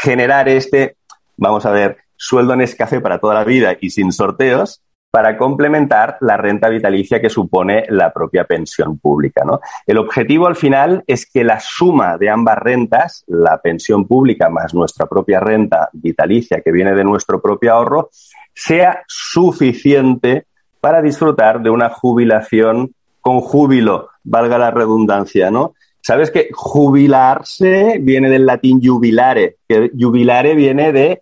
generar 0.00 0.48
este, 0.48 0.96
vamos 1.36 1.66
a 1.66 1.70
ver, 1.70 1.98
sueldo 2.16 2.54
en 2.54 2.62
escasez 2.62 3.00
para 3.00 3.18
toda 3.18 3.34
la 3.34 3.44
vida 3.44 3.76
y 3.80 3.90
sin 3.90 4.12
sorteos 4.12 4.82
para 5.10 5.38
complementar 5.38 6.18
la 6.20 6.36
renta 6.36 6.68
vitalicia 6.68 7.20
que 7.20 7.30
supone 7.30 7.84
la 7.88 8.12
propia 8.12 8.44
pensión 8.44 8.98
pública. 8.98 9.42
¿no? 9.44 9.60
El 9.86 9.98
objetivo 9.98 10.46
al 10.46 10.56
final 10.56 11.02
es 11.06 11.24
que 11.24 11.44
la 11.44 11.60
suma 11.60 12.18
de 12.18 12.28
ambas 12.28 12.58
rentas, 12.58 13.24
la 13.26 13.58
pensión 13.58 14.06
pública 14.06 14.50
más 14.50 14.74
nuestra 14.74 15.06
propia 15.06 15.40
renta 15.40 15.88
vitalicia 15.92 16.60
que 16.60 16.72
viene 16.72 16.94
de 16.94 17.04
nuestro 17.04 17.40
propio 17.40 17.72
ahorro, 17.72 18.10
sea 18.54 19.02
suficiente 19.06 20.46
para 20.80 21.00
disfrutar 21.00 21.62
de 21.62 21.70
una 21.70 21.88
jubilación 21.88 22.92
con 23.20 23.40
júbilo, 23.40 24.10
valga 24.22 24.58
la 24.58 24.70
redundancia, 24.70 25.50
¿no? 25.50 25.74
Sabes 26.08 26.30
que 26.30 26.48
jubilarse 26.54 27.98
viene 28.00 28.30
del 28.30 28.46
latín 28.46 28.80
jubilare, 28.82 29.56
que 29.68 29.90
jubilare 29.94 30.54
viene 30.54 30.90
de 30.90 31.20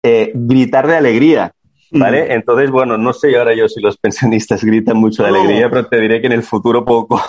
eh, 0.00 0.30
gritar 0.32 0.86
de 0.86 0.94
alegría. 0.94 1.52
¿Vale? 1.90 2.28
Mm. 2.28 2.30
Entonces, 2.30 2.70
bueno, 2.70 2.96
no 2.96 3.12
sé 3.12 3.36
ahora 3.36 3.52
yo 3.52 3.68
si 3.68 3.80
los 3.80 3.96
pensionistas 3.98 4.62
gritan 4.62 4.96
mucho 4.96 5.24
de 5.24 5.30
alegría, 5.30 5.68
pero 5.68 5.88
te 5.88 6.00
diré 6.00 6.20
que 6.20 6.28
en 6.28 6.34
el 6.34 6.44
futuro 6.44 6.84
poco. 6.84 7.20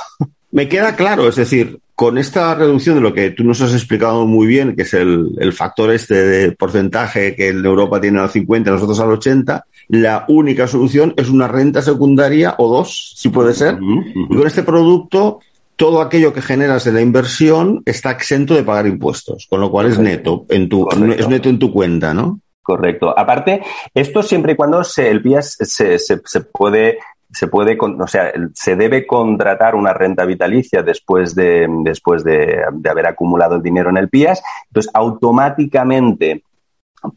Me 0.51 0.69
queda 0.69 0.95
claro, 0.95 1.27
es 1.27 1.35
decir, 1.35 1.79
con 1.95 2.19
esta 2.19 2.53
reducción 2.53 2.93
de 2.93 3.01
lo 3.01 3.11
que 3.11 3.31
tú 3.31 3.43
nos 3.43 3.59
has 3.61 3.73
explicado 3.73 4.27
muy 4.27 4.45
bien, 4.45 4.75
que 4.75 4.83
es 4.83 4.93
el, 4.93 5.51
factor 5.51 5.91
este 5.91 6.13
de 6.13 6.51
porcentaje 6.51 7.35
que 7.35 7.47
en 7.47 7.65
Europa 7.65 7.99
tiene 7.99 8.19
al 8.19 8.29
50, 8.29 8.69
nosotros 8.69 8.99
al 8.99 9.13
80, 9.13 9.65
la 9.87 10.25
única 10.27 10.67
solución 10.67 11.15
es 11.17 11.27
una 11.27 11.47
renta 11.47 11.81
secundaria 11.81 12.53
o 12.59 12.69
dos, 12.69 13.13
si 13.17 13.29
puede 13.29 13.55
ser. 13.55 13.79
Y 13.81 14.35
con 14.35 14.45
este 14.45 14.61
producto 14.61 15.39
todo 15.75 16.01
aquello 16.01 16.33
que 16.33 16.41
generas 16.41 16.83
de 16.83 16.91
la 16.91 17.01
inversión 17.01 17.81
está 17.85 18.11
exento 18.11 18.53
de 18.53 18.63
pagar 18.63 18.87
impuestos, 18.87 19.47
con 19.49 19.59
lo 19.59 19.71
cual 19.71 19.87
es 19.87 19.99
neto 19.99 20.45
en 20.49 20.69
tu, 20.69 20.87
es 20.89 21.27
neto 21.27 21.49
en 21.49 21.59
tu 21.59 21.71
cuenta, 21.71 22.13
¿no? 22.13 22.39
Correcto. 22.61 23.17
Aparte, 23.17 23.61
esto 23.93 24.23
siempre 24.23 24.53
y 24.53 24.55
cuando 24.55 24.83
se, 24.83 25.09
el 25.09 25.21
PIAS 25.21 25.57
se, 25.59 25.99
se, 25.99 26.21
se 26.23 26.41
puede 26.41 26.97
se 27.33 27.47
puede, 27.47 27.77
o 27.79 28.07
sea, 28.07 28.31
se 28.53 28.75
debe 28.75 29.07
contratar 29.07 29.73
una 29.73 29.91
renta 29.91 30.23
vitalicia 30.23 30.83
después 30.83 31.33
de, 31.33 31.67
después 31.83 32.23
de, 32.23 32.63
de, 32.73 32.89
haber 32.89 33.07
acumulado 33.07 33.55
el 33.55 33.63
dinero 33.63 33.89
en 33.89 33.97
el 33.97 34.07
PIAS. 34.07 34.41
Entonces, 34.67 34.91
automáticamente, 34.93 36.43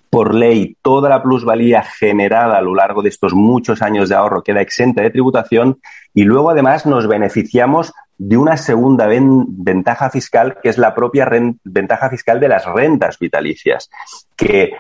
por 0.09 0.35
ley, 0.35 0.77
toda 0.81 1.11
la 1.11 1.23
plusvalía 1.23 1.83
generada 1.83 2.57
a 2.57 2.63
lo 2.63 2.75
largo 2.75 3.03
de 3.03 3.11
estos 3.11 3.35
muchos 3.35 3.83
años 3.83 4.09
de 4.09 4.15
ahorro 4.15 4.43
queda 4.43 4.63
exenta 4.63 5.03
de 5.03 5.11
tributación 5.11 5.81
y 6.15 6.25
luego, 6.25 6.49
además, 6.49 6.87
nos 6.87 7.07
beneficiamos 7.07 7.93
de 8.19 8.37
una 8.37 8.57
segunda 8.57 9.07
ventaja 9.07 10.11
fiscal, 10.11 10.59
que 10.63 10.69
es 10.69 10.79
la 10.79 10.95
propia 10.95 11.29
ventaja 11.65 12.09
fiscal 12.11 12.41
de 12.41 12.49
las 12.49 12.65
rentas 12.65 13.19
vitalicias, 13.19 13.91
que 14.37 14.73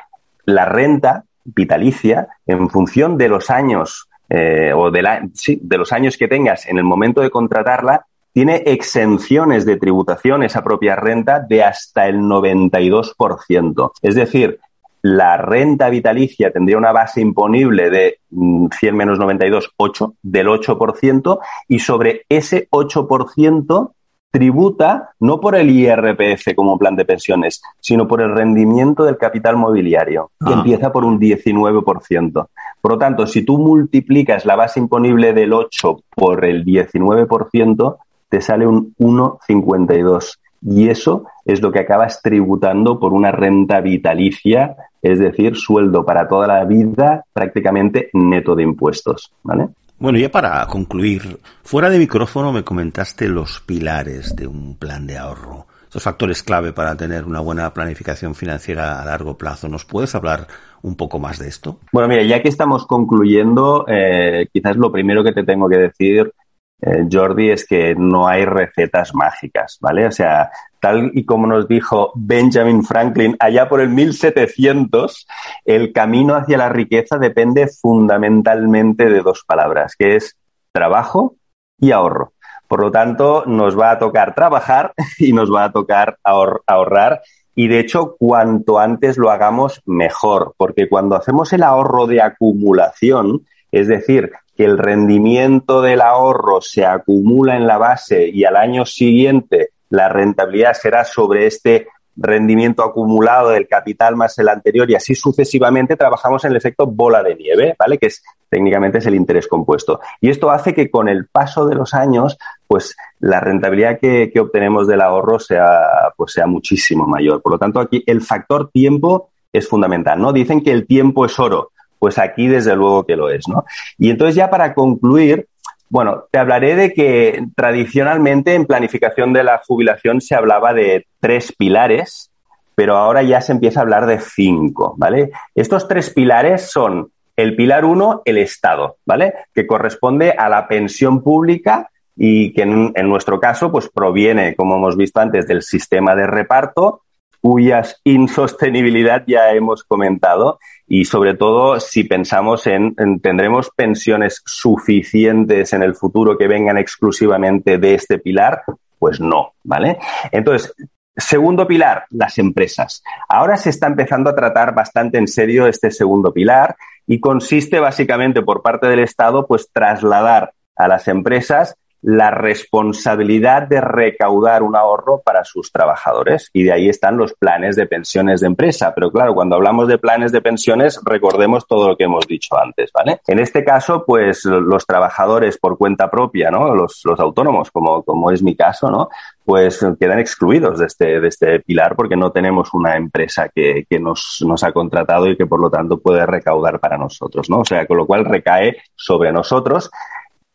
la 0.44 0.64
renta 0.64 1.25
vitalicia, 1.44 2.29
en 2.46 2.68
función 2.70 3.16
de 3.18 3.29
los 3.29 3.51
años 3.51 4.09
eh, 4.29 4.72
o 4.75 4.90
de, 4.90 5.03
la, 5.03 5.20
de 5.22 5.79
los 5.79 5.92
años 5.92 6.16
que 6.16 6.29
tengas 6.29 6.66
en 6.66 6.79
el 6.79 6.85
momento 6.85 7.20
de 7.20 7.31
contratarla, 7.31 8.07
tiene 8.33 8.64
exenciones 8.66 9.64
de 9.64 9.77
tributación 9.77 10.42
esa 10.42 10.62
propia 10.62 10.94
renta 10.94 11.40
de 11.40 11.62
hasta 11.62 12.07
el 12.07 12.18
92%. 12.18 13.92
Es 14.03 14.14
decir, 14.14 14.61
la 15.07 15.37
renta 15.37 15.88
vitalicia 15.88 16.51
tendría 16.51 16.77
una 16.77 16.90
base 16.90 17.21
imponible 17.21 17.90
de 17.90 18.19
100 18.31 18.71
mm, 18.92 18.97
menos 18.97 19.19
92, 19.21 19.73
8, 19.77 20.14
del 20.21 20.49
8%, 20.49 21.38
y 21.69 21.79
sobre 21.79 22.25
ese 22.29 22.69
8% 22.71 23.92
tributa 24.33 25.11
no 25.21 25.40
por 25.40 25.55
el 25.55 25.71
IRPF 25.71 26.55
como 26.57 26.77
plan 26.77 26.97
de 26.97 27.05
pensiones, 27.05 27.62
sino 27.81 28.09
por 28.09 28.21
el 28.21 28.35
rendimiento 28.35 29.05
del 29.05 29.16
capital 29.16 29.57
mobiliario, 29.57 30.33
que 30.45 30.53
ah. 30.53 30.57
empieza 30.57 30.90
por 30.90 31.05
un 31.05 31.21
19%. 31.21 32.49
Por 32.81 32.92
lo 32.92 32.99
tanto, 32.99 33.27
si 33.29 33.45
tú 33.45 33.59
multiplicas 33.59 34.45
la 34.45 34.57
base 34.57 34.81
imponible 34.81 35.33
del 35.33 35.53
8 35.53 36.01
por 36.14 36.45
el 36.45 36.64
19%, 36.64 37.97
te 38.29 38.40
sale 38.40 38.66
un 38.66 38.92
1,52. 38.99 40.38
Y 40.69 40.89
eso 40.89 41.27
es 41.45 41.63
lo 41.63 41.71
que 41.71 41.79
acabas 41.79 42.21
tributando 42.21 42.99
por 42.99 43.13
una 43.13 43.31
renta 43.31 43.81
vitalicia, 43.81 44.77
es 45.01 45.21
decir, 45.21 45.55
sueldo 45.55 46.05
para 46.05 46.27
toda 46.27 46.49
la 46.49 46.65
vida 46.65 47.25
prácticamente 47.33 48.11
neto 48.13 48.57
de 48.57 48.65
impuestos. 48.65 49.33
¿vale? 49.45 49.69
Bueno, 49.99 50.19
ya 50.19 50.29
para 50.29 50.67
concluir, 50.67 51.39
fuera 51.63 51.89
de 51.89 51.99
micrófono 51.99 52.53
me 52.53 52.65
comentaste 52.65 53.29
los 53.29 53.61
pilares 53.61 54.35
de 54.35 54.49
un 54.49 54.77
plan 54.77 55.07
de 55.07 55.17
ahorro, 55.17 55.67
esos 55.89 56.03
factores 56.03 56.43
clave 56.43 56.73
para 56.73 56.97
tener 56.97 57.25
una 57.25 57.41
buena 57.41 57.73
planificación 57.73 58.35
financiera 58.35 59.01
a 59.01 59.05
largo 59.05 59.39
plazo. 59.39 59.69
¿Nos 59.69 59.85
puedes 59.85 60.15
hablar 60.17 60.49
un 60.83 60.97
poco 60.97 61.21
más 61.21 61.39
de 61.39 61.49
esto? 61.49 61.79
Bueno, 61.93 62.09
mira, 62.09 62.25
ya 62.25 62.43
que 62.43 62.49
estamos 62.49 62.87
concluyendo, 62.87 63.87
eh, 63.89 64.49
quizás 64.53 64.77
lo 64.77 64.91
primero 64.91 65.23
que 65.23 65.33
te 65.33 65.45
tengo 65.45 65.69
que 65.69 65.79
decir 65.79 66.33
eh, 66.83 67.07
Jordi, 67.11 67.51
es 67.51 67.67
que 67.67 67.95
no 67.97 68.29
hay 68.29 68.45
recetas 68.45 69.15
mágicas, 69.15 69.79
¿vale? 69.81 70.07
O 70.07 70.12
sea, 70.12 70.51
tal 70.79 71.11
y 71.15 71.25
como 71.25 71.47
nos 71.47 71.67
dijo 71.67 72.12
Benjamin 72.15 72.85
Franklin 72.85 73.37
allá 73.41 73.69
por 73.69 73.81
el 73.81 73.89
1700, 73.89 75.27
el 75.65 75.93
camino 75.93 76.35
hacia 76.35 76.59
la 76.59 76.69
riqueza 76.69 77.19
depende 77.19 77.69
fundamentalmente 77.69 79.09
de 79.09 79.23
dos 79.23 79.43
palabras, 79.47 79.95
que 79.99 80.17
es 80.17 80.37
trabajo 80.73 81.37
y 81.79 81.93
ahorro. 81.93 82.33
Por 82.69 82.83
lo 82.83 82.91
tanto, 82.91 83.45
nos 83.47 83.79
va 83.79 83.93
a 83.93 83.99
tocar 83.99 84.35
trabajar 84.35 84.93
y 85.19 85.33
nos 85.33 85.53
va 85.53 85.65
a 85.65 85.73
tocar 85.73 86.19
ahorrar. 86.23 87.23
Y 87.55 87.69
de 87.69 87.79
hecho, 87.79 88.17
cuanto 88.19 88.79
antes 88.79 89.17
lo 89.17 89.31
hagamos, 89.31 89.81
mejor, 89.87 90.55
porque 90.59 90.89
cuando 90.89 91.17
hacemos 91.17 91.53
el 91.55 91.62
ahorro 91.62 92.07
de 92.07 92.21
acumulación, 92.21 93.47
es 93.73 93.89
decir, 93.89 94.33
que 94.57 94.64
el 94.64 94.79
rendimiento 94.79 95.83
del 95.83 96.01
ahorro 96.01 96.61
se 96.61 96.85
acumula 96.85 97.57
en 97.57 97.66
la 97.66 97.79
base 97.79 98.29
y 98.29 98.45
al 98.45 98.57
año 98.57 98.87
siguiente 98.87 99.71
la 99.90 100.09
rentabilidad 100.09 100.75
será 100.75 101.05
sobre 101.05 101.47
este 101.47 101.88
rendimiento 102.16 102.83
acumulado 102.83 103.51
del 103.51 103.69
capital 103.69 104.16
más 104.16 104.38
el 104.38 104.49
anterior 104.49 104.90
y 104.90 104.95
así 104.95 105.14
sucesivamente 105.14 105.97
trabajamos 105.97 106.45
en 106.45 106.53
el 106.53 106.57
efecto 106.57 106.87
bola 106.87 107.23
de 107.23 107.35
nieve, 107.35 107.75
¿vale? 107.79 107.99
Que 107.99 108.07
es 108.07 108.23
técnicamente 108.49 108.99
es 108.99 109.07
el 109.07 109.14
interés 109.14 109.47
compuesto. 109.47 110.01
Y 110.21 110.31
esto 110.31 110.51
hace 110.51 110.73
que 110.73 110.90
con 110.90 111.09
el 111.09 111.27
paso 111.27 111.66
de 111.66 111.75
los 111.75 111.92
años, 111.95 112.38
pues 112.66 112.97
la 113.19 113.40
rentabilidad 113.40 113.99
que, 114.01 114.31
que 114.33 114.40
obtenemos 114.40 114.87
del 114.87 115.03
ahorro 115.03 115.38
sea, 115.38 115.69
pues 116.16 116.33
sea 116.33 116.47
muchísimo 116.47 117.07
mayor. 117.07 117.42
Por 117.42 117.53
lo 117.53 117.59
tanto, 117.59 117.81
aquí 117.81 118.03
el 118.07 118.23
factor 118.23 118.71
tiempo 118.71 119.31
es 119.53 119.69
fundamental, 119.69 120.21
¿no? 120.21 120.33
Dicen 120.33 120.62
que 120.62 120.73
el 120.73 120.87
tiempo 120.87 121.27
es 121.27 121.38
oro. 121.38 121.73
Pues 121.99 122.19
aquí 122.19 122.47
desde 122.47 122.77
luego 122.77 123.05
que 123.05 123.17
lo 123.17 123.31
es, 123.31 123.49
¿no? 123.49 123.65
Y 123.99 124.11
entonces 124.11 124.35
ya 124.35 124.51
para 124.51 124.75
concluir, 124.75 125.47
bueno, 125.89 126.25
te 126.31 126.39
hablaré 126.39 126.77
de 126.77 126.93
que 126.93 127.45
tradicionalmente 127.55 128.55
en 128.55 128.67
planificación 128.67 129.33
de 129.33 129.45
la 129.45 129.63
jubilación 129.67 130.21
se 130.21 130.35
hablaba 130.35 130.75
de 130.75 131.07
tres 131.21 131.53
pilares, 131.57 132.31
pero 132.75 132.97
ahora 132.97 133.23
ya 133.23 133.41
se 133.41 133.53
empieza 133.53 133.81
a 133.81 133.83
hablar 133.83 134.07
de 134.07 134.21
cinco, 134.21 134.95
¿vale? 134.99 135.31
Estos 135.55 135.89
tres 135.89 136.11
pilares 136.11 136.71
son 136.71 137.11
el 137.37 137.55
pilar 137.55 137.85
uno, 137.85 138.23
el 138.25 138.39
Estado, 138.39 138.97
¿vale? 139.05 139.35
Que 139.55 139.67
corresponde 139.67 140.33
a 140.33 140.49
la 140.49 140.67
pensión 140.67 141.23
pública 141.23 141.91
y 142.17 142.53
que 142.55 142.63
en, 142.63 143.09
nuestro 143.09 143.39
caso, 143.39 143.71
pues 143.71 143.91
proviene, 143.91 144.57
como 144.57 144.77
hemos 144.77 144.97
visto 144.97 145.21
antes, 145.21 145.47
del 145.47 145.63
sistema 145.63 146.17
de 146.17 146.27
reparto, 146.27 147.03
cuyas 147.40 148.01
insostenibilidad 148.05 149.25
ya 149.27 149.53
hemos 149.53 149.85
comentado 149.85 150.59
y 150.87 151.05
sobre 151.05 151.35
todo 151.35 151.81
si 151.81 152.05
pensamos 152.05 152.66
en, 152.66 152.94
en, 152.99 153.20
tendremos 153.20 153.70
pensiones 153.70 154.42
suficientes 154.44 155.72
en 155.72 155.83
el 155.83 155.94
futuro 155.94 156.38
que 156.38 156.46
vengan 156.46 156.79
exclusivamente 156.79 157.79
de 157.79 157.94
este 157.94 158.18
pilar, 158.18 158.62
pues 158.99 159.20
no, 159.20 159.55
¿vale? 159.64 159.99
Entonces, 160.33 160.72
segundo 161.16 161.66
pilar, 161.66 162.05
las 162.11 162.38
empresas. 162.38 163.03
Ahora 163.29 163.57
se 163.57 163.70
está 163.70 163.87
empezando 163.87 164.31
a 164.31 164.35
tratar 164.35 164.75
bastante 164.75 165.18
en 165.18 165.29
serio 165.29 165.66
este 165.66 165.90
segundo 165.90 166.33
pilar 166.33 166.77
y 167.07 167.20
consiste 167.20 167.81
básicamente 167.81 168.42
por 168.42 168.62
parte 168.62 168.87
del 168.87 169.01
Estado 169.01 169.46
pues 169.46 169.70
trasladar 169.72 170.53
a 170.77 170.88
las 170.88 171.09
empresas 171.09 171.77
la 172.07 172.31
responsabilidad 172.31 173.66
de 173.66 173.81
recaudar 173.81 174.62
un 174.62 174.77
ahorro 174.77 175.23
para 175.23 175.42
sus 175.42 175.73
trabajadores. 175.73 176.51
Y 176.53 176.62
de 176.62 176.73
ahí 176.73 176.88
están 176.88 177.16
los 177.16 177.35
planes 177.35 177.75
de 177.75 177.87
pensiones 177.87 178.40
de 178.40 178.47
empresa. 178.47 178.92
Pero 178.95 179.11
claro, 179.11 179.35
cuando 179.35 179.57
hablamos 179.57 179.88
de 179.88 179.99
planes 179.99 180.31
de 180.31 180.40
pensiones, 180.40 181.01
recordemos 181.05 181.66
todo 181.66 181.88
lo 181.88 181.97
que 181.97 182.05
hemos 182.05 182.25
dicho 182.29 182.57
antes, 182.57 182.92
¿vale? 182.92 183.21
En 183.27 183.40
este 183.40 183.64
caso, 183.64 184.05
pues 184.07 184.45
los 184.45 184.87
trabajadores 184.87 185.59
por 185.59 185.77
cuenta 185.77 186.09
propia, 186.09 186.49
¿no? 186.49 186.77
Los, 186.77 187.01
los 187.05 187.19
autónomos, 187.19 187.73
como, 187.73 188.05
como 188.05 188.31
es 188.31 188.40
mi 188.40 188.55
caso, 188.55 188.88
¿no? 188.88 189.09
Pues 189.45 189.85
quedan 189.99 190.21
excluidos 190.21 190.79
de 190.79 190.87
este, 190.87 191.21
de 191.21 191.27
este 191.27 191.59
pilar 191.59 191.97
porque 191.97 192.16
no 192.16 192.31
tenemos 192.31 192.73
una 192.73 192.95
empresa 192.95 193.49
que, 193.53 193.85
que 193.90 193.99
nos, 193.99 194.45
nos 194.47 194.62
ha 194.62 194.71
contratado 194.71 195.27
y 195.29 195.37
que 195.37 195.47
por 195.47 195.61
lo 195.61 195.71
tanto 195.71 195.99
puede 195.99 196.25
recaudar 196.25 196.79
para 196.79 196.99
nosotros, 196.99 197.51
¿no? 197.51 197.59
O 197.61 197.64
sea, 197.64 197.85
con 197.85 197.97
lo 197.97 198.07
cual 198.07 198.25
recae 198.25 198.77
sobre 198.95 199.33
nosotros 199.33 199.90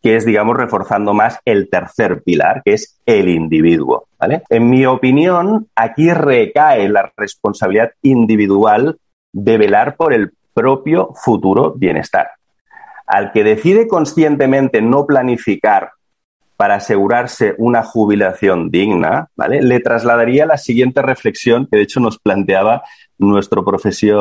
que 0.02 0.16
es, 0.16 0.26
digamos, 0.26 0.58
reforzando 0.58 1.14
más 1.14 1.40
el 1.46 1.70
tercer 1.70 2.24
pilar, 2.24 2.62
que 2.66 2.74
es 2.74 3.00
el 3.06 3.30
individuo. 3.30 4.08
¿vale? 4.20 4.42
En 4.50 4.70
mi 4.70 4.86
opinión, 4.86 5.68
aquí 5.76 6.12
recae 6.12 6.90
la 6.90 7.12
responsabilidad 7.16 7.92
individual 8.02 8.98
de 9.32 9.58
velar 9.58 9.96
por 9.96 10.14
el 10.14 10.32
propio 10.54 11.14
futuro 11.16 11.74
bienestar. 11.76 12.32
Al 13.06 13.32
que 13.32 13.44
decide 13.44 13.88
conscientemente 13.88 14.82
no 14.82 15.06
planificar 15.06 15.92
para 16.58 16.76
asegurarse 16.76 17.56
una 17.58 17.84
jubilación 17.84 18.70
digna, 18.70 19.30
¿vale? 19.36 19.62
Le 19.62 19.80
trasladaría 19.80 20.46
la 20.46 20.58
siguiente 20.58 21.02
reflexión 21.02 21.68
que 21.70 21.78
de 21.78 21.84
hecho 21.84 22.00
nos 22.00 22.20
planteaba 22.20 22.84
nuestro, 23.18 23.66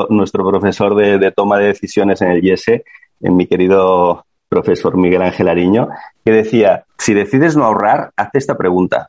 nuestro 0.08 0.48
profesor 0.48 0.94
de, 0.94 1.18
de, 1.18 1.32
toma 1.32 1.58
de 1.58 1.66
decisiones 1.66 2.22
en 2.22 2.30
el 2.30 2.44
IESE, 2.44 2.84
en 3.20 3.36
mi 3.36 3.46
querido 3.46 4.24
profesor 4.50 4.98
Miguel 4.98 5.22
Ángel 5.22 5.48
Ariño, 5.48 5.88
que 6.24 6.32
decía, 6.32 6.84
si 6.98 7.14
decides 7.14 7.56
no 7.56 7.64
ahorrar, 7.64 8.10
haz 8.16 8.30
esta 8.34 8.58
pregunta. 8.58 9.08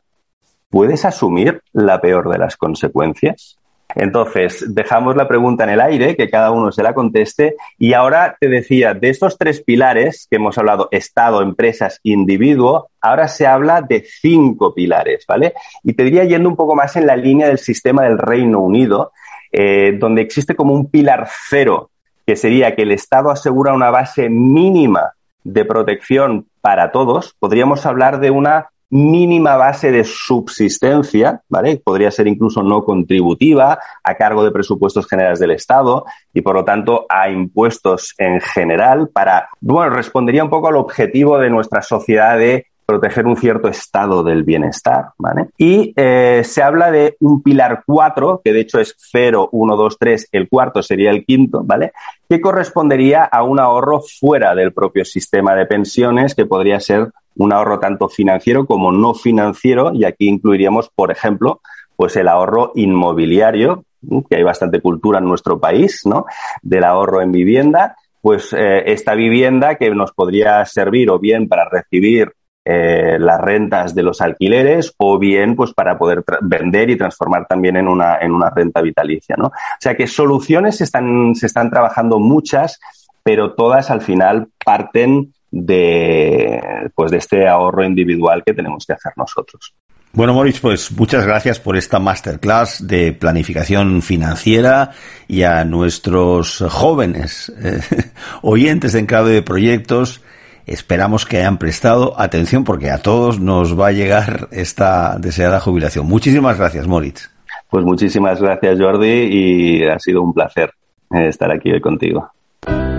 ¿Puedes 0.70 1.04
asumir 1.04 1.60
la 1.72 2.00
peor 2.00 2.30
de 2.30 2.38
las 2.38 2.56
consecuencias? 2.56 3.58
Entonces, 3.94 4.64
dejamos 4.68 5.16
la 5.16 5.28
pregunta 5.28 5.64
en 5.64 5.70
el 5.70 5.80
aire, 5.80 6.16
que 6.16 6.30
cada 6.30 6.50
uno 6.50 6.72
se 6.72 6.82
la 6.82 6.94
conteste. 6.94 7.56
Y 7.76 7.92
ahora 7.92 8.36
te 8.40 8.48
decía, 8.48 8.94
de 8.94 9.10
estos 9.10 9.36
tres 9.36 9.62
pilares 9.62 10.26
que 10.30 10.36
hemos 10.36 10.56
hablado, 10.56 10.88
Estado, 10.92 11.42
empresas, 11.42 12.00
individuo, 12.04 12.88
ahora 13.00 13.28
se 13.28 13.46
habla 13.46 13.82
de 13.82 14.06
cinco 14.08 14.72
pilares, 14.72 15.26
¿vale? 15.26 15.52
Y 15.82 15.92
te 15.92 16.04
diría 16.04 16.24
yendo 16.24 16.48
un 16.48 16.56
poco 16.56 16.74
más 16.74 16.96
en 16.96 17.06
la 17.06 17.16
línea 17.16 17.48
del 17.48 17.58
sistema 17.58 18.04
del 18.04 18.16
Reino 18.16 18.60
Unido, 18.60 19.12
eh, 19.50 19.98
donde 19.98 20.22
existe 20.22 20.54
como 20.54 20.72
un 20.72 20.88
pilar 20.88 21.28
cero, 21.50 21.90
que 22.24 22.36
sería 22.36 22.74
que 22.74 22.82
el 22.82 22.92
Estado 22.92 23.30
asegura 23.30 23.74
una 23.74 23.90
base 23.90 24.30
mínima 24.30 25.12
de 25.44 25.64
protección 25.64 26.46
para 26.60 26.92
todos, 26.92 27.34
podríamos 27.38 27.86
hablar 27.86 28.20
de 28.20 28.30
una 28.30 28.68
mínima 28.92 29.56
base 29.56 29.90
de 29.90 30.04
subsistencia, 30.04 31.40
¿vale? 31.48 31.80
Podría 31.82 32.10
ser 32.10 32.26
incluso 32.26 32.62
no 32.62 32.84
contributiva, 32.84 33.78
a 34.04 34.14
cargo 34.16 34.44
de 34.44 34.50
presupuestos 34.50 35.06
generales 35.06 35.38
del 35.38 35.52
Estado 35.52 36.04
y, 36.34 36.42
por 36.42 36.54
lo 36.54 36.64
tanto, 36.64 37.06
a 37.08 37.30
impuestos 37.30 38.14
en 38.18 38.38
general 38.42 39.08
para, 39.08 39.48
bueno, 39.62 39.94
respondería 39.94 40.44
un 40.44 40.50
poco 40.50 40.68
al 40.68 40.76
objetivo 40.76 41.38
de 41.38 41.48
nuestra 41.48 41.80
sociedad 41.80 42.36
de 42.36 42.66
proteger 42.92 43.26
un 43.26 43.38
cierto 43.38 43.68
estado 43.68 44.22
del 44.22 44.42
bienestar, 44.42 45.12
¿vale? 45.16 45.48
Y 45.56 45.94
eh, 45.96 46.42
se 46.44 46.62
habla 46.62 46.90
de 46.90 47.16
un 47.20 47.42
pilar 47.42 47.84
4, 47.86 48.42
que 48.44 48.52
de 48.52 48.60
hecho 48.60 48.80
es 48.80 48.94
0, 48.98 49.48
1, 49.50 49.76
2, 49.76 49.96
3, 49.98 50.28
el 50.32 50.46
cuarto 50.50 50.82
sería 50.82 51.10
el 51.10 51.24
quinto, 51.24 51.62
¿vale? 51.64 51.92
Que 52.28 52.42
correspondería 52.42 53.24
a 53.24 53.44
un 53.44 53.58
ahorro 53.58 54.02
fuera 54.02 54.54
del 54.54 54.74
propio 54.74 55.06
sistema 55.06 55.54
de 55.54 55.64
pensiones, 55.64 56.34
que 56.34 56.44
podría 56.44 56.80
ser 56.80 57.10
un 57.36 57.54
ahorro 57.54 57.80
tanto 57.80 58.10
financiero 58.10 58.66
como 58.66 58.92
no 58.92 59.14
financiero, 59.14 59.92
y 59.94 60.04
aquí 60.04 60.28
incluiríamos, 60.28 60.90
por 60.94 61.10
ejemplo, 61.10 61.62
pues 61.96 62.14
el 62.16 62.28
ahorro 62.28 62.72
inmobiliario, 62.74 63.86
que 64.28 64.36
hay 64.36 64.42
bastante 64.42 64.82
cultura 64.82 65.18
en 65.18 65.24
nuestro 65.24 65.58
país, 65.58 66.02
¿no? 66.04 66.26
Del 66.60 66.84
ahorro 66.84 67.22
en 67.22 67.32
vivienda, 67.32 67.96
pues 68.20 68.52
eh, 68.52 68.82
esta 68.92 69.14
vivienda 69.14 69.76
que 69.76 69.90
nos 69.92 70.12
podría 70.12 70.62
servir 70.66 71.08
o 71.08 71.18
bien 71.18 71.48
para 71.48 71.70
recibir 71.70 72.34
eh, 72.64 73.16
las 73.18 73.40
rentas 73.40 73.92
de 73.94 74.04
los 74.04 74.20
alquileres 74.20 74.94
o 74.98 75.18
bien 75.18 75.56
pues 75.56 75.72
para 75.72 75.98
poder 75.98 76.22
vender 76.42 76.90
y 76.90 76.96
transformar 76.96 77.46
también 77.46 77.76
en 77.76 77.88
una, 77.88 78.18
en 78.18 78.32
una 78.32 78.50
renta 78.50 78.80
vitalicia. 78.80 79.34
¿no? 79.36 79.46
O 79.46 79.80
sea 79.80 79.96
que 79.96 80.06
soluciones 80.06 80.76
se 80.76 80.84
están, 80.84 81.34
se 81.34 81.46
están 81.46 81.70
trabajando 81.70 82.20
muchas, 82.20 82.78
pero 83.24 83.54
todas 83.54 83.90
al 83.90 84.00
final 84.00 84.48
parten 84.64 85.32
de, 85.50 86.90
pues 86.94 87.10
de 87.10 87.18
este 87.18 87.48
ahorro 87.48 87.84
individual 87.84 88.42
que 88.44 88.54
tenemos 88.54 88.86
que 88.86 88.92
hacer 88.92 89.12
nosotros. 89.16 89.74
Bueno, 90.14 90.34
Moritz, 90.34 90.60
pues 90.60 90.92
muchas 90.92 91.24
gracias 91.24 91.58
por 91.58 91.76
esta 91.76 91.98
masterclass 91.98 92.86
de 92.86 93.12
planificación 93.12 94.02
financiera 94.02 94.90
y 95.26 95.42
a 95.42 95.64
nuestros 95.64 96.62
jóvenes 96.68 97.50
eh, 97.60 97.80
oyentes 98.42 98.94
en 98.94 99.06
clave 99.06 99.32
de 99.32 99.42
proyectos 99.42 100.20
Esperamos 100.66 101.26
que 101.26 101.38
hayan 101.38 101.58
prestado 101.58 102.18
atención 102.20 102.64
porque 102.64 102.90
a 102.90 102.98
todos 102.98 103.40
nos 103.40 103.78
va 103.78 103.88
a 103.88 103.92
llegar 103.92 104.48
esta 104.52 105.18
deseada 105.18 105.60
jubilación. 105.60 106.06
Muchísimas 106.06 106.58
gracias, 106.58 106.86
Moritz. 106.86 107.30
Pues 107.70 107.84
muchísimas 107.84 108.40
gracias, 108.40 108.78
Jordi, 108.78 109.28
y 109.30 109.84
ha 109.84 109.98
sido 109.98 110.22
un 110.22 110.32
placer 110.32 110.72
eh, 111.10 111.28
estar 111.28 111.50
aquí 111.50 111.72
hoy 111.72 111.80
contigo. 111.80 112.30